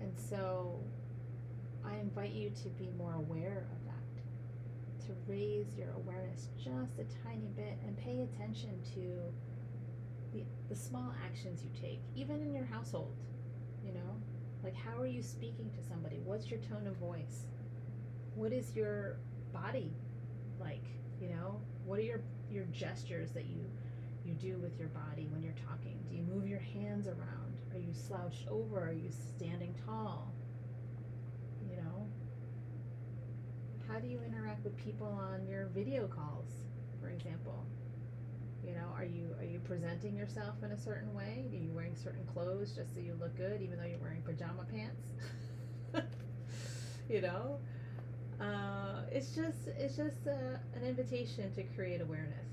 And 0.00 0.12
so 0.16 0.80
I 1.84 1.96
invite 1.96 2.32
you 2.32 2.50
to 2.62 2.68
be 2.70 2.88
more 2.96 3.14
aware 3.14 3.66
of 3.72 3.81
to 5.06 5.12
raise 5.26 5.66
your 5.76 5.90
awareness 5.96 6.48
just 6.56 6.98
a 6.98 7.04
tiny 7.24 7.48
bit 7.56 7.78
and 7.86 7.96
pay 7.96 8.20
attention 8.20 8.80
to 8.94 9.18
the, 10.32 10.44
the 10.68 10.76
small 10.76 11.12
actions 11.24 11.62
you 11.62 11.70
take, 11.80 12.00
even 12.14 12.40
in 12.40 12.54
your 12.54 12.64
household. 12.64 13.14
You 13.84 13.92
know, 13.92 14.16
like 14.62 14.76
how 14.76 15.00
are 15.00 15.06
you 15.06 15.22
speaking 15.22 15.70
to 15.70 15.88
somebody? 15.88 16.20
What's 16.24 16.50
your 16.50 16.60
tone 16.60 16.86
of 16.86 16.96
voice? 16.96 17.46
What 18.34 18.52
is 18.52 18.74
your 18.74 19.16
body 19.52 19.92
like? 20.60 20.84
You 21.20 21.28
know, 21.30 21.60
what 21.84 21.98
are 21.98 22.02
your 22.02 22.20
your 22.50 22.64
gestures 22.64 23.30
that 23.32 23.46
you 23.46 23.64
you 24.24 24.34
do 24.34 24.58
with 24.58 24.78
your 24.78 24.88
body 24.88 25.28
when 25.32 25.42
you're 25.42 25.54
talking? 25.66 25.98
Do 26.08 26.14
you 26.14 26.22
move 26.22 26.46
your 26.46 26.60
hands 26.60 27.06
around? 27.06 27.60
Are 27.74 27.78
you 27.78 27.92
slouched 27.92 28.46
over? 28.48 28.78
Are 28.88 28.92
you 28.92 29.10
standing 29.10 29.74
tall? 29.86 30.32
You 31.68 31.76
know? 31.76 32.06
How 33.92 33.98
do 33.98 34.08
you 34.08 34.20
interact 34.26 34.64
with 34.64 34.74
people 34.78 35.06
on 35.06 35.46
your 35.46 35.66
video 35.66 36.06
calls, 36.06 36.48
for 36.98 37.10
example? 37.10 37.66
You 38.66 38.72
know, 38.72 38.86
are 38.96 39.04
you 39.04 39.34
are 39.38 39.44
you 39.44 39.58
presenting 39.58 40.16
yourself 40.16 40.54
in 40.62 40.70
a 40.70 40.78
certain 40.78 41.12
way? 41.12 41.44
Are 41.52 41.62
you 41.62 41.70
wearing 41.74 41.94
certain 41.94 42.24
clothes 42.32 42.72
just 42.72 42.94
so 42.94 43.00
you 43.00 43.14
look 43.20 43.36
good, 43.36 43.60
even 43.60 43.78
though 43.78 43.84
you're 43.84 43.98
wearing 43.98 44.22
pajama 44.22 44.64
pants? 44.72 45.02
you 47.10 47.20
know, 47.20 47.58
uh, 48.40 49.02
it's 49.10 49.34
just 49.34 49.68
it's 49.78 49.96
just 49.96 50.26
uh, 50.26 50.56
an 50.74 50.84
invitation 50.86 51.52
to 51.52 51.62
create 51.62 52.00
awareness 52.00 52.48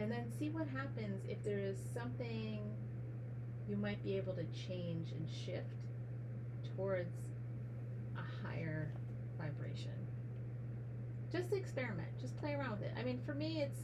and 0.00 0.10
then 0.10 0.26
see 0.36 0.50
what 0.50 0.66
happens 0.66 1.22
if 1.28 1.40
there 1.44 1.60
is 1.60 1.76
something 1.94 2.58
you 3.68 3.76
might 3.76 4.02
be 4.02 4.16
able 4.16 4.32
to 4.32 4.44
change 4.66 5.12
and 5.12 5.28
shift 5.30 5.76
towards 6.76 7.14
a 8.18 8.44
higher 8.44 8.90
vibration. 9.46 9.92
Just 11.30 11.52
experiment. 11.52 12.08
Just 12.20 12.36
play 12.38 12.54
around 12.54 12.72
with 12.72 12.82
it. 12.82 12.92
I 12.98 13.02
mean 13.02 13.20
for 13.24 13.34
me 13.34 13.62
it's 13.62 13.80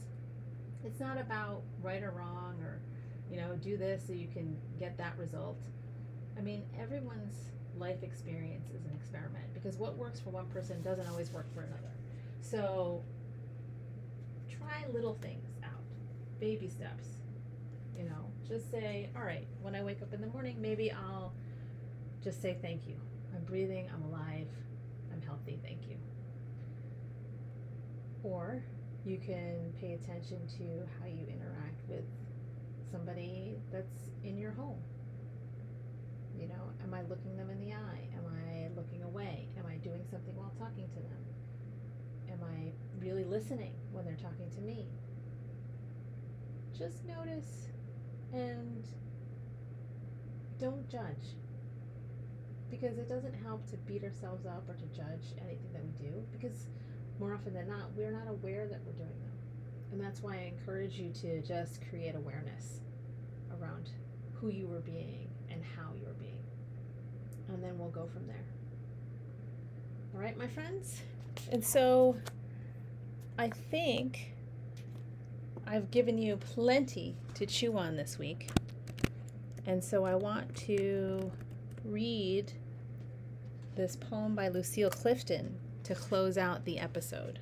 it's 0.83 0.99
not 0.99 1.19
about 1.19 1.61
right 1.81 2.03
or 2.03 2.11
wrong 2.11 2.55
or 2.61 2.81
you 3.29 3.37
know 3.37 3.55
do 3.61 3.77
this 3.77 4.03
so 4.07 4.13
you 4.13 4.27
can 4.33 4.57
get 4.79 4.97
that 4.97 5.17
result. 5.17 5.57
I 6.37 6.41
mean 6.41 6.63
everyone's 6.79 7.51
life 7.77 8.03
experience 8.03 8.69
is 8.69 8.85
an 8.85 8.91
experiment 8.95 9.45
because 9.53 9.77
what 9.77 9.97
works 9.97 10.19
for 10.19 10.29
one 10.29 10.45
person 10.47 10.81
doesn't 10.81 11.07
always 11.07 11.31
work 11.31 11.51
for 11.53 11.61
another. 11.61 11.93
So 12.41 13.03
try 14.49 14.85
little 14.93 15.15
things 15.21 15.49
out, 15.63 15.81
baby 16.39 16.69
steps. 16.69 17.07
You 17.97 18.05
know, 18.05 18.31
just 18.47 18.71
say, 18.71 19.09
all 19.15 19.23
right, 19.23 19.45
when 19.61 19.75
I 19.75 19.83
wake 19.83 20.01
up 20.01 20.13
in 20.13 20.21
the 20.21 20.27
morning, 20.27 20.57
maybe 20.59 20.91
I'll 20.91 21.33
just 22.23 22.41
say 22.41 22.57
thank 22.61 22.87
you. 22.87 22.95
I'm 23.35 23.43
breathing, 23.43 23.89
I'm 23.93 24.03
alive, 24.03 24.47
I'm 25.11 25.21
healthy, 25.21 25.59
thank 25.63 25.87
you. 25.89 25.97
Or 28.23 28.63
you 29.05 29.17
can 29.17 29.73
pay 29.79 29.93
attention 29.93 30.39
to 30.57 30.87
how 30.99 31.07
you 31.07 31.27
interact 31.27 31.87
with 31.87 32.05
somebody 32.91 33.57
that's 33.71 34.11
in 34.23 34.37
your 34.37 34.51
home. 34.51 34.79
You 36.39 36.47
know, 36.47 36.71
am 36.81 36.93
I 36.93 37.01
looking 37.03 37.37
them 37.37 37.49
in 37.49 37.59
the 37.59 37.73
eye? 37.73 38.07
Am 38.15 38.25
I 38.25 38.69
looking 38.75 39.03
away? 39.03 39.47
Am 39.57 39.65
I 39.65 39.75
doing 39.77 40.03
something 40.09 40.35
while 40.35 40.53
talking 40.57 40.87
to 40.87 40.95
them? 40.95 41.23
Am 42.31 42.39
I 42.43 42.71
really 42.99 43.23
listening 43.23 43.73
when 43.91 44.05
they're 44.05 44.15
talking 44.15 44.49
to 44.55 44.61
me? 44.61 44.87
just 46.77 47.05
notice 47.05 47.67
and 48.33 48.83
don't 50.59 50.89
judge 50.89 51.37
because 52.69 52.97
it 52.97 53.07
doesn't 53.07 53.35
help 53.43 53.69
to 53.69 53.77
beat 53.77 54.03
ourselves 54.03 54.45
up 54.45 54.63
or 54.67 54.73
to 54.73 54.85
judge 54.87 55.37
anything 55.37 55.71
that 55.71 55.83
we 55.83 55.91
do 56.09 56.23
because 56.31 56.67
more 57.19 57.33
often 57.33 57.53
than 57.53 57.67
not 57.67 57.91
we're 57.95 58.11
not 58.11 58.27
aware 58.27 58.67
that 58.67 58.79
we're 58.85 58.93
doing 58.93 59.19
them 59.21 59.31
and 59.91 60.01
that's 60.01 60.21
why 60.21 60.35
i 60.35 60.51
encourage 60.57 60.95
you 60.99 61.09
to 61.11 61.41
just 61.41 61.79
create 61.89 62.15
awareness 62.15 62.81
around 63.59 63.89
who 64.33 64.49
you 64.49 64.71
are 64.73 64.81
being 64.81 65.29
and 65.49 65.61
how 65.63 65.89
you're 66.01 66.13
being 66.13 66.43
and 67.49 67.63
then 67.63 67.77
we'll 67.77 67.89
go 67.89 68.07
from 68.13 68.25
there 68.27 68.45
All 70.13 70.19
right, 70.21 70.37
my 70.37 70.47
friends. 70.47 71.01
And 71.51 71.63
so 71.63 72.17
I 73.37 73.49
think 73.49 74.33
I've 75.65 75.89
given 75.91 76.17
you 76.17 76.37
plenty 76.37 77.15
to 77.35 77.45
chew 77.45 77.77
on 77.77 77.95
this 77.95 78.19
week. 78.19 78.49
And 79.65 79.83
so 79.83 80.03
I 80.05 80.15
want 80.15 80.55
to 80.67 81.31
read 81.85 82.53
this 83.75 83.95
poem 83.95 84.35
by 84.35 84.49
Lucille 84.49 84.89
Clifton 84.91 85.57
to 85.83 85.95
close 85.95 86.37
out 86.37 86.65
the 86.65 86.79
episode. 86.79 87.39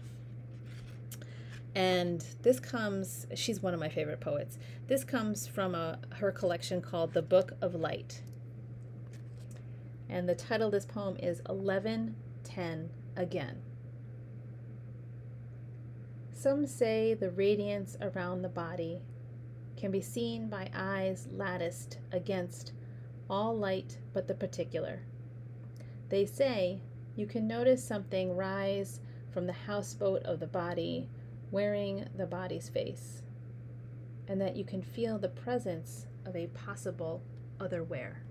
And 1.74 2.26
this 2.42 2.60
comes, 2.60 3.28
she's 3.36 3.62
one 3.62 3.74
of 3.74 3.80
my 3.80 3.90
favorite 3.90 4.20
poets. 4.20 4.58
This 4.88 5.04
comes 5.04 5.48
from 5.48 5.74
a, 5.74 6.00
her 6.16 6.32
collection 6.32 6.82
called 6.82 7.14
The 7.14 7.22
Book 7.22 7.54
of 7.62 7.76
Light. 7.76 8.22
And 10.10 10.28
the 10.28 10.36
title 10.36 10.68
of 10.68 10.74
this 10.74 10.86
poem 10.86 11.16
is 11.18 11.42
1110 11.46 12.90
Again. 13.16 13.62
Some 16.34 16.66
say 16.66 17.14
the 17.14 17.30
radiance 17.30 17.96
around 18.02 18.42
the 18.42 18.50
body 18.50 19.02
can 19.78 19.92
be 19.92 20.02
seen 20.02 20.50
by 20.50 20.70
eyes 20.74 21.28
latticed 21.32 22.00
against 22.12 22.74
all 23.30 23.58
light 23.58 23.98
but 24.14 24.28
the 24.28 24.34
particular. 24.34 25.02
They 26.10 26.26
say 26.26 26.82
you 27.16 27.26
can 27.26 27.48
notice 27.48 27.84
something 27.84 28.36
rise 28.36 29.00
from 29.32 29.48
the 29.48 29.54
houseboat 29.54 30.24
of 30.24 30.40
the 30.40 30.48
body 30.48 31.10
wearing 31.52 32.08
the 32.16 32.26
body's 32.26 32.70
face, 32.70 33.24
and 34.28 34.40
that 34.40 34.56
you 34.56 34.64
can 34.64 34.82
feel 34.82 35.18
the 35.18 35.30
presence 35.30 36.06
of 36.26 36.36
a 36.36 36.48
possible 36.48 37.22
otherwhere. 37.60 38.24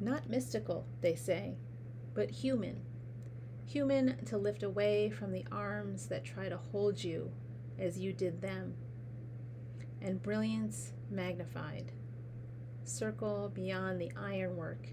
Not 0.00 0.28
mystical, 0.28 0.86
they 1.00 1.14
say, 1.14 1.56
but 2.14 2.30
human. 2.30 2.80
Human 3.66 4.24
to 4.26 4.36
lift 4.36 4.62
away 4.62 5.10
from 5.10 5.32
the 5.32 5.46
arms 5.52 6.06
that 6.06 6.24
try 6.24 6.48
to 6.48 6.56
hold 6.56 7.02
you 7.02 7.30
as 7.78 7.98
you 7.98 8.12
did 8.12 8.40
them. 8.40 8.74
And 10.00 10.22
brilliance 10.22 10.92
magnified. 11.10 11.92
Circle 12.84 13.52
beyond 13.54 14.00
the 14.00 14.10
ironwork 14.16 14.88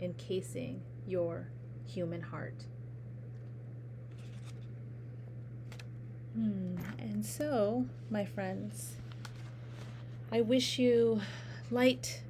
encasing 0.00 0.82
your 1.06 1.52
human 1.90 2.22
heart. 2.22 2.64
Hmm. 6.34 6.76
And 6.98 7.26
so, 7.26 7.86
my 8.08 8.24
friends, 8.24 8.96
I 10.32 10.40
wish 10.40 10.78
you 10.78 11.20
light. 11.70 12.22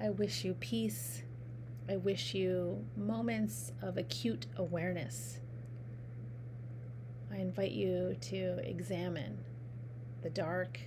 I 0.00 0.10
wish 0.10 0.44
you 0.44 0.54
peace. 0.54 1.22
I 1.88 1.96
wish 1.96 2.34
you 2.34 2.84
moments 2.96 3.72
of 3.80 3.96
acute 3.96 4.46
awareness. 4.56 5.38
I 7.32 7.36
invite 7.36 7.72
you 7.72 8.16
to 8.22 8.58
examine 8.68 9.38
the 10.22 10.30
dark. 10.30 10.80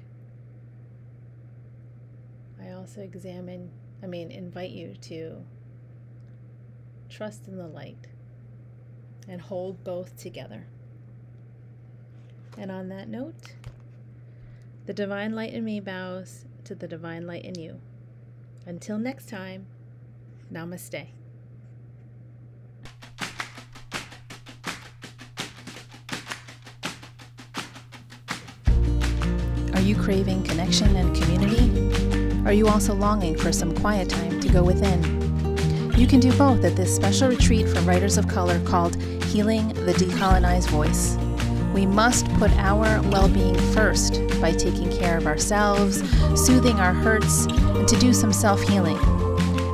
I 2.62 2.72
also 2.72 3.02
examine, 3.02 3.72
I 4.04 4.08
mean, 4.08 4.32
invite 4.32 4.72
you 4.72 4.96
to 5.04 5.46
trust 7.10 7.48
in 7.48 7.58
the 7.58 7.68
light 7.68 8.08
and 9.28 9.42
hold 9.42 9.84
both 9.84 10.16
together. 10.18 10.66
And 12.58 12.72
on 12.72 12.90
that 12.90 13.08
note, 13.08 13.54
the 14.86 14.94
divine 14.94 15.36
light 15.36 15.54
in 15.54 15.64
me 15.64 15.80
bows 15.80 16.46
to 16.66 16.76
the 16.76 16.88
divine 16.88 17.26
light 17.26 17.46
in 17.46 17.56
you. 17.56 17.80
Until 18.66 18.98
next 18.98 19.30
time, 19.30 19.66
namaste. 20.52 21.08
Are 29.74 29.82
you 29.82 29.96
craving 29.96 30.44
connection 30.44 30.96
and 30.96 31.16
community? 31.16 32.46
Are 32.46 32.54
you 32.54 32.68
also 32.68 32.94
longing 32.94 33.38
for 33.38 33.52
some 33.52 33.76
quiet 33.76 34.10
time 34.10 34.40
to 34.42 34.50
go 34.50 34.64
within? 34.64 35.19
You 36.00 36.08
can 36.08 36.22
do 36.22 36.32
both 36.38 36.64
at 36.64 36.78
this 36.78 36.96
special 36.96 37.28
retreat 37.28 37.68
for 37.68 37.82
writers 37.82 38.18
of 38.18 38.26
color 38.30 38.62
called 38.62 38.96
Healing 39.26 39.68
the 39.86 39.92
Decolonized 39.92 40.70
Voice. 40.70 41.18
We 41.74 41.86
must 41.86 42.26
put 42.36 42.52
our 42.52 43.02
well 43.10 43.28
being 43.28 43.60
first 43.74 44.22
by 44.40 44.54
taking 44.54 44.90
care 44.98 45.18
of 45.18 45.28
ourselves, 45.28 45.98
soothing 46.40 46.80
our 46.80 46.94
hurts, 46.94 47.48
and 47.48 47.86
to 47.86 48.00
do 48.00 48.14
some 48.14 48.32
self 48.32 48.62
healing. 48.62 48.96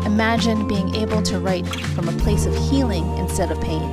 Imagine 0.04 0.68
being 0.68 0.96
able 0.96 1.22
to 1.22 1.38
write 1.38 1.68
from 1.94 2.10
a 2.10 2.18
place 2.24 2.48
of 2.48 2.56
healing 2.72 3.06
instead 3.20 3.52
of 3.52 3.62
pain. 3.62 3.84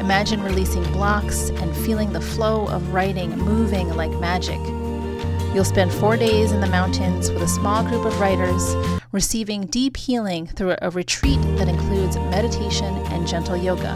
Imagine 0.00 0.42
releasing 0.42 0.82
blocks 0.90 1.50
and 1.50 1.76
feeling 1.76 2.12
the 2.12 2.20
flow 2.20 2.66
of 2.66 2.92
writing 2.92 3.38
moving 3.38 3.88
like 3.90 4.10
magic. 4.18 4.58
You'll 5.54 5.64
spend 5.64 5.92
four 5.92 6.16
days 6.16 6.50
in 6.50 6.62
the 6.62 6.66
mountains 6.66 7.30
with 7.30 7.42
a 7.42 7.48
small 7.48 7.84
group 7.84 8.06
of 8.06 8.18
writers, 8.18 8.74
receiving 9.12 9.66
deep 9.66 9.98
healing 9.98 10.46
through 10.46 10.76
a 10.80 10.88
retreat 10.88 11.40
that 11.58 11.68
includes 11.68 12.16
meditation 12.16 12.94
and 13.12 13.28
gentle 13.28 13.56
yoga. 13.56 13.94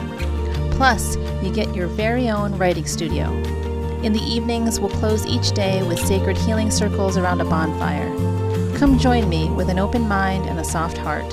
Plus, 0.73 1.17
you 1.43 1.51
get 1.51 1.75
your 1.75 1.87
very 1.87 2.29
own 2.29 2.59
writing 2.59 2.85
studio. 2.85 3.33
In 4.03 4.13
the 4.13 4.21
evenings, 4.21 4.79
we'll 4.79 4.91
close 4.91 5.25
each 5.25 5.53
day 5.53 5.83
with 5.83 5.99
sacred 5.99 6.37
healing 6.37 6.71
circles 6.71 7.17
around 7.17 7.41
a 7.41 7.47
bonfire. 7.47 8.15
Come 8.77 8.99
join 8.99 9.27
me 9.27 9.49
with 9.49 9.71
an 9.71 9.79
open 9.79 10.03
mind 10.03 10.45
and 10.45 10.59
a 10.59 10.65
soft 10.65 10.99
heart. 10.99 11.25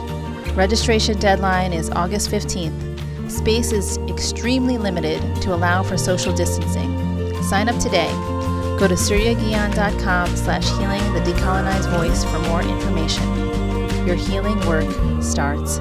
Registration 0.55 1.19
deadline 1.19 1.73
is 1.73 1.89
August 1.89 2.31
15th. 2.31 3.29
Space 3.29 3.73
is 3.73 3.97
extremely 4.07 4.77
limited 4.77 5.21
to 5.41 5.53
allow 5.53 5.83
for 5.83 5.97
social 5.97 6.31
distancing. 6.31 7.43
Sign 7.43 7.67
up 7.67 7.77
today. 7.81 8.09
Go 8.83 8.89
to 8.89 8.95
suryaguian.com 8.95 10.35
slash 10.35 10.67
healing 10.77 11.13
the 11.13 11.21
decolonized 11.21 11.89
voice 11.97 12.25
for 12.25 12.37
more 12.39 12.61
information. 12.61 13.23
Your 14.05 14.17
healing 14.17 14.59
work 14.67 14.91
starts 15.23 15.79